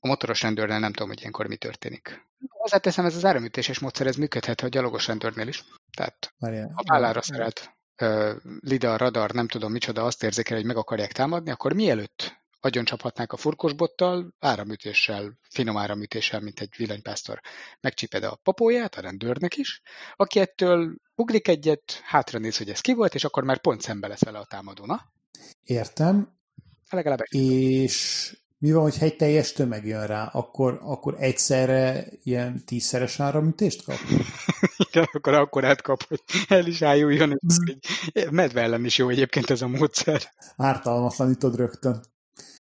A 0.00 0.06
motoros 0.06 0.42
rendőrnél 0.42 0.78
nem 0.78 0.92
tudom, 0.92 1.08
hogy 1.08 1.20
ilyenkor 1.20 1.46
mi 1.46 1.56
történik. 1.56 2.28
Hozzáteszem, 2.48 3.04
ez 3.04 3.16
az 3.16 3.24
áramütéses 3.24 3.78
módszer, 3.78 4.06
ez 4.06 4.16
működhet 4.16 4.60
a 4.60 4.68
gyalogos 4.68 5.06
rendőrnél 5.06 5.48
is. 5.48 5.64
Tehát 5.96 6.34
a 6.74 6.82
vállára 6.86 7.22
szerelt 7.22 7.76
uh, 8.02 8.30
lidar, 8.60 9.00
radar, 9.00 9.30
nem 9.30 9.48
tudom 9.48 9.72
micsoda, 9.72 10.04
azt 10.04 10.22
érzékel, 10.22 10.56
hogy 10.56 10.66
meg 10.66 10.76
akarják 10.76 11.12
támadni, 11.12 11.50
akkor 11.50 11.72
mielőtt 11.72 12.38
agyon 12.60 12.84
csaphatnák 12.84 13.32
a 13.32 13.36
furkosbottal, 13.36 14.34
áramütéssel, 14.38 15.38
finom 15.48 15.76
áramütéssel, 15.76 16.40
mint 16.40 16.60
egy 16.60 16.74
villanypásztor 16.76 17.40
megcsíped 17.80 18.24
a 18.24 18.38
popóját, 18.42 18.94
a 18.94 19.00
rendőrnek 19.00 19.56
is, 19.56 19.82
aki 20.16 20.40
ettől 20.40 20.94
ugrik 21.14 21.48
egyet, 21.48 22.00
hátra 22.04 22.38
néz, 22.38 22.56
hogy 22.56 22.70
ez 22.70 22.80
ki 22.80 22.92
volt, 22.92 23.14
és 23.14 23.24
akkor 23.24 23.44
már 23.44 23.60
pont 23.60 23.80
szembe 23.80 24.08
lesz 24.08 24.24
vele 24.24 24.38
a 24.38 24.44
támadó. 24.44 24.86
Na? 24.86 25.12
Értem, 25.70 26.28
Legalább 26.90 27.18
egy. 27.22 27.40
és 27.40 28.36
mi 28.58 28.72
van, 28.72 28.82
hogyha 28.82 29.04
egy 29.04 29.16
teljes 29.16 29.52
tömeg 29.52 29.86
jön 29.86 30.06
rá, 30.06 30.24
akkor, 30.24 30.78
akkor 30.82 31.16
egyszerre 31.18 32.06
ilyen 32.22 32.64
tízszeres 32.64 33.20
áramütést 33.20 33.84
kap? 33.84 33.96
Igen, 34.76 35.06
akkor 35.12 35.34
akkor 35.34 35.64
átkap, 35.64 36.02
hogy 36.02 36.20
el 36.48 36.66
is 36.66 36.82
ájuljon. 36.82 37.38
Medve 38.30 38.60
ellen 38.62 38.84
is 38.84 38.98
jó 38.98 39.08
egyébként 39.08 39.50
ez 39.50 39.62
a 39.62 39.68
módszer. 39.68 40.22
Ártalmatlanítod 40.56 41.56
rögtön. 41.56 42.00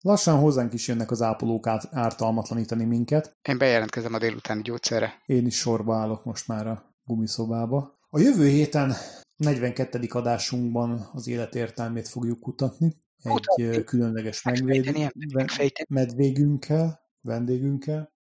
Lassan 0.01 0.39
hozzánk 0.39 0.73
is 0.73 0.89
jönnek 0.89 1.11
az 1.11 1.23
ápolók 1.23 1.67
át, 1.67 1.89
ártalmatlanítani 1.93 2.85
minket. 2.85 3.37
Én 3.49 3.59
bejelentkezem 3.59 4.15
a 4.15 4.19
délutáni 4.19 4.63
gyógyszerre. 4.63 5.23
Én 5.27 5.47
is 5.47 5.57
sorba 5.57 5.97
állok 5.97 6.25
most 6.25 6.49
már 6.49 6.67
a 6.67 6.95
gumiszobába. 7.05 7.99
A 8.11 8.19
jövő 8.19 8.49
héten 8.49 8.95
42. 9.41 10.07
adásunkban 10.11 11.11
az 11.13 11.27
élet 11.29 11.55
értelmét 11.55 12.09
fogjuk 12.09 12.41
kutatni. 12.41 12.87
Egy 13.23 13.33
Kutatni? 13.33 13.85
különleges 13.85 14.43
megvéd, 14.43 15.07
medvégünkkel, 15.89 17.01
vendégünkkel. 17.21 18.13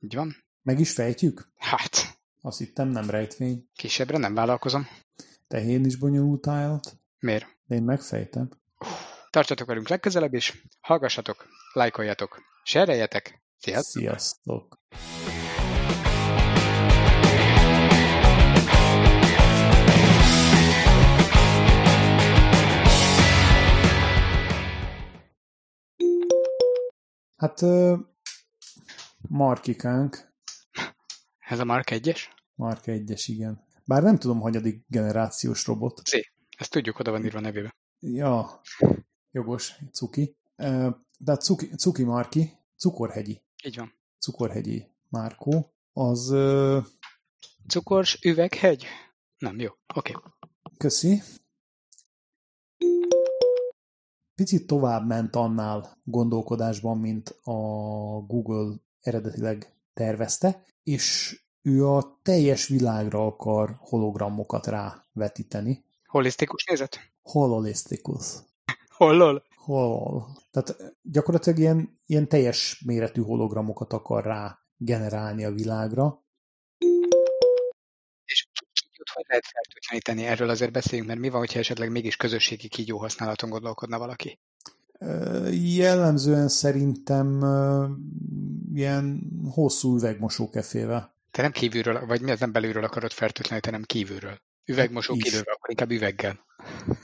Így 0.00 0.14
van? 0.14 0.36
Meg 0.62 0.80
is 0.80 0.92
fejtjük? 0.92 1.52
Hát, 1.56 2.18
Azt 2.40 2.58
hittem 2.58 2.88
nem 2.88 3.10
rejtvény. 3.10 3.68
kisebbre 3.76 4.18
nem 4.18 4.34
vállalkozom. 4.34 4.86
Tehén 5.48 5.84
is 5.84 5.96
bonyolult 5.96 6.46
állat, 6.46 6.96
Miért? 7.18 7.46
én 7.68 7.82
megfejtem. 7.82 8.48
Tartsatok 9.30 9.66
velünk 9.66 9.88
legközelebb 9.88 10.34
is, 10.34 10.62
hallgassatok, 10.80 11.46
lájkoljatok, 11.72 12.40
sereljetek. 12.62 13.42
Sziasztok! 13.58 14.02
Sziasztok! 14.02 14.78
Hát 27.40 27.62
ö, 27.62 27.96
Markikánk, 29.28 30.32
Ez 31.38 31.58
a 31.58 31.64
Mark 31.64 31.88
1-es? 31.90 32.18
Mark 32.54 32.82
1-es, 32.84 33.24
igen. 33.26 33.64
Bár 33.84 34.02
nem 34.02 34.18
tudom, 34.18 34.40
hanyadik 34.40 34.84
generációs 34.88 35.66
robot. 35.66 36.02
Ezt 36.58 36.70
tudjuk, 36.70 36.98
oda 36.98 37.10
van 37.10 37.24
írva 37.24 37.40
nevébe. 37.40 37.76
Ja, 37.98 38.60
jogos, 39.30 39.74
cuki. 39.92 40.36
De 41.18 41.32
a 41.32 41.36
cuki, 41.36 41.74
cuki 41.76 42.04
Marki, 42.04 42.50
Cukorhegyi, 42.76 43.42
Így 43.64 43.76
van. 43.76 43.94
Cukorhegyi 44.18 44.86
Márkó, 45.08 45.74
az 45.92 46.34
Cukors 47.68 48.18
üveghegy? 48.22 48.84
Nem, 49.38 49.58
jó. 49.58 49.70
Oké. 49.94 50.12
Okay. 50.12 50.30
Köszi. 50.76 51.22
Picit 54.40 54.66
tovább 54.66 55.06
ment 55.06 55.36
annál 55.36 55.96
gondolkodásban, 56.04 56.98
mint 56.98 57.28
a 57.42 57.52
Google 58.26 58.74
eredetileg 59.00 59.74
tervezte, 59.94 60.62
és 60.82 61.36
ő 61.62 61.86
a 61.86 62.18
teljes 62.22 62.66
világra 62.66 63.26
akar 63.26 63.76
hologramokat 63.78 64.66
rávetíteni. 64.66 65.84
Holisztikus 66.06 66.64
nézet? 66.64 66.98
Hololisztikus. 67.22 68.24
Hollol? 68.88 69.42
Hol. 69.56 70.26
Tehát 70.50 70.94
gyakorlatilag 71.02 71.58
ilyen, 71.58 71.98
ilyen 72.06 72.28
teljes 72.28 72.82
méretű 72.86 73.22
hologramokat 73.22 73.92
akar 73.92 74.24
rá 74.24 74.58
generálni 74.76 75.44
a 75.44 75.52
világra. 75.52 76.22
Hogy 79.20 79.28
lehet 79.28 79.46
fertőtleníteni? 79.52 80.26
Erről 80.26 80.48
azért 80.48 80.72
beszéljünk, 80.72 81.08
mert 81.08 81.20
mi 81.20 81.28
van, 81.28 81.38
hogyha 81.38 81.58
esetleg 81.58 81.90
mégis 81.90 82.16
közösségi 82.16 82.68
kígyó 82.68 82.98
használaton 82.98 83.50
gondolkodna 83.50 83.98
valaki? 83.98 84.38
Jellemzően 85.50 86.48
szerintem 86.48 87.42
ilyen 88.74 89.20
hosszú 89.50 89.96
üvegmosókefével. 89.96 91.14
Te 91.30 91.42
nem 91.42 91.52
kívülről, 91.52 92.06
vagy 92.06 92.20
mi 92.20 92.30
az 92.30 92.40
nem 92.40 92.52
belülről 92.52 92.84
akarod 92.84 93.12
fertőtleníteni, 93.12 93.74
hanem 93.74 93.86
kívülről. 93.86 94.40
Üvegmosó 94.64 95.14
kívülről, 95.14 95.54
akkor 95.54 95.70
inkább 95.70 95.90
üveggel. 95.90 96.44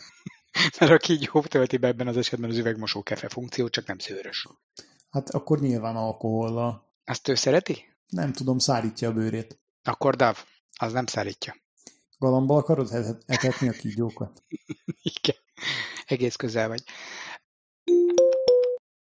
mert 0.78 0.92
a 0.92 0.96
kígyó 0.96 1.40
tölti 1.40 1.76
be 1.76 1.86
ebben 1.86 2.06
az 2.06 2.16
esetben 2.16 2.50
az 2.50 2.56
üvegmosó 2.56 3.02
kefe 3.02 3.28
funkciót, 3.28 3.72
csak 3.72 3.86
nem 3.86 3.98
szőrös. 3.98 4.46
Hát 5.10 5.30
akkor 5.30 5.60
nyilván 5.60 5.96
alkohollal. 5.96 6.90
Azt 7.04 7.28
ő 7.28 7.34
szereti? 7.34 7.84
Nem 8.08 8.32
tudom, 8.32 8.58
szárítja 8.58 9.08
a 9.08 9.12
bőrét. 9.12 9.58
Akkor 9.82 10.16
Dav, 10.16 10.36
az 10.78 10.92
nem 10.92 11.06
szállítja. 11.06 11.56
Galambal 12.18 12.58
akarod 12.58 12.92
etet- 12.92 13.22
etetni 13.26 13.68
a 13.68 13.72
kígyókat? 13.72 14.44
Igen. 15.16 15.36
Egész 16.06 16.36
közel 16.36 16.68
vagy. 16.68 16.82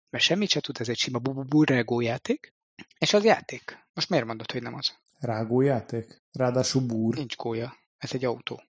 Mert 0.10 0.24
semmit 0.24 0.50
se 0.50 0.60
tud, 0.60 0.78
ez 0.80 0.89
egy 0.89 0.97
sima 0.97 1.20
burregó 1.20 2.00
játék, 2.00 2.54
és 3.00 3.14
az 3.14 3.24
játék. 3.24 3.88
Most 3.93 4.10
miért 4.10 4.26
mondod, 4.26 4.52
hogy 4.52 4.62
nem 4.62 4.74
az? 4.74 4.91
Rágójáték? 5.20 6.22
Ráadásul 6.32 6.82
búr. 6.82 7.16
Nincs 7.16 7.36
gólya. 7.36 7.74
Ez 7.97 8.14
egy 8.14 8.26
autó. 8.26 8.64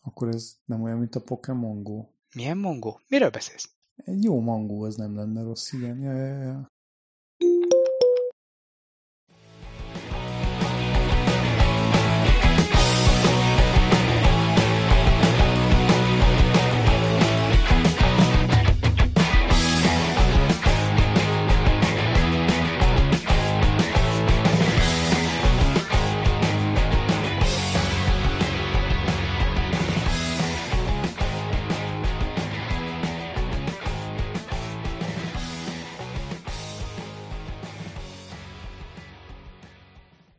Akkor 0.00 0.28
ez 0.28 0.56
nem 0.64 0.82
olyan, 0.82 0.98
mint 0.98 1.14
a 1.14 1.22
Pokémon 1.22 1.82
Go. 1.82 2.06
Milyen 2.34 2.58
mongó? 2.58 3.00
Miről 3.08 3.30
beszélsz? 3.30 3.70
Egy 3.94 4.24
jó 4.24 4.40
mangó, 4.40 4.82
az 4.82 4.96
nem 4.96 5.14
lenne 5.16 5.42
rossz, 5.42 5.72
igen. 5.72 5.98
Ja, 6.00 6.12
ja, 6.12 6.42
ja. 6.42 6.66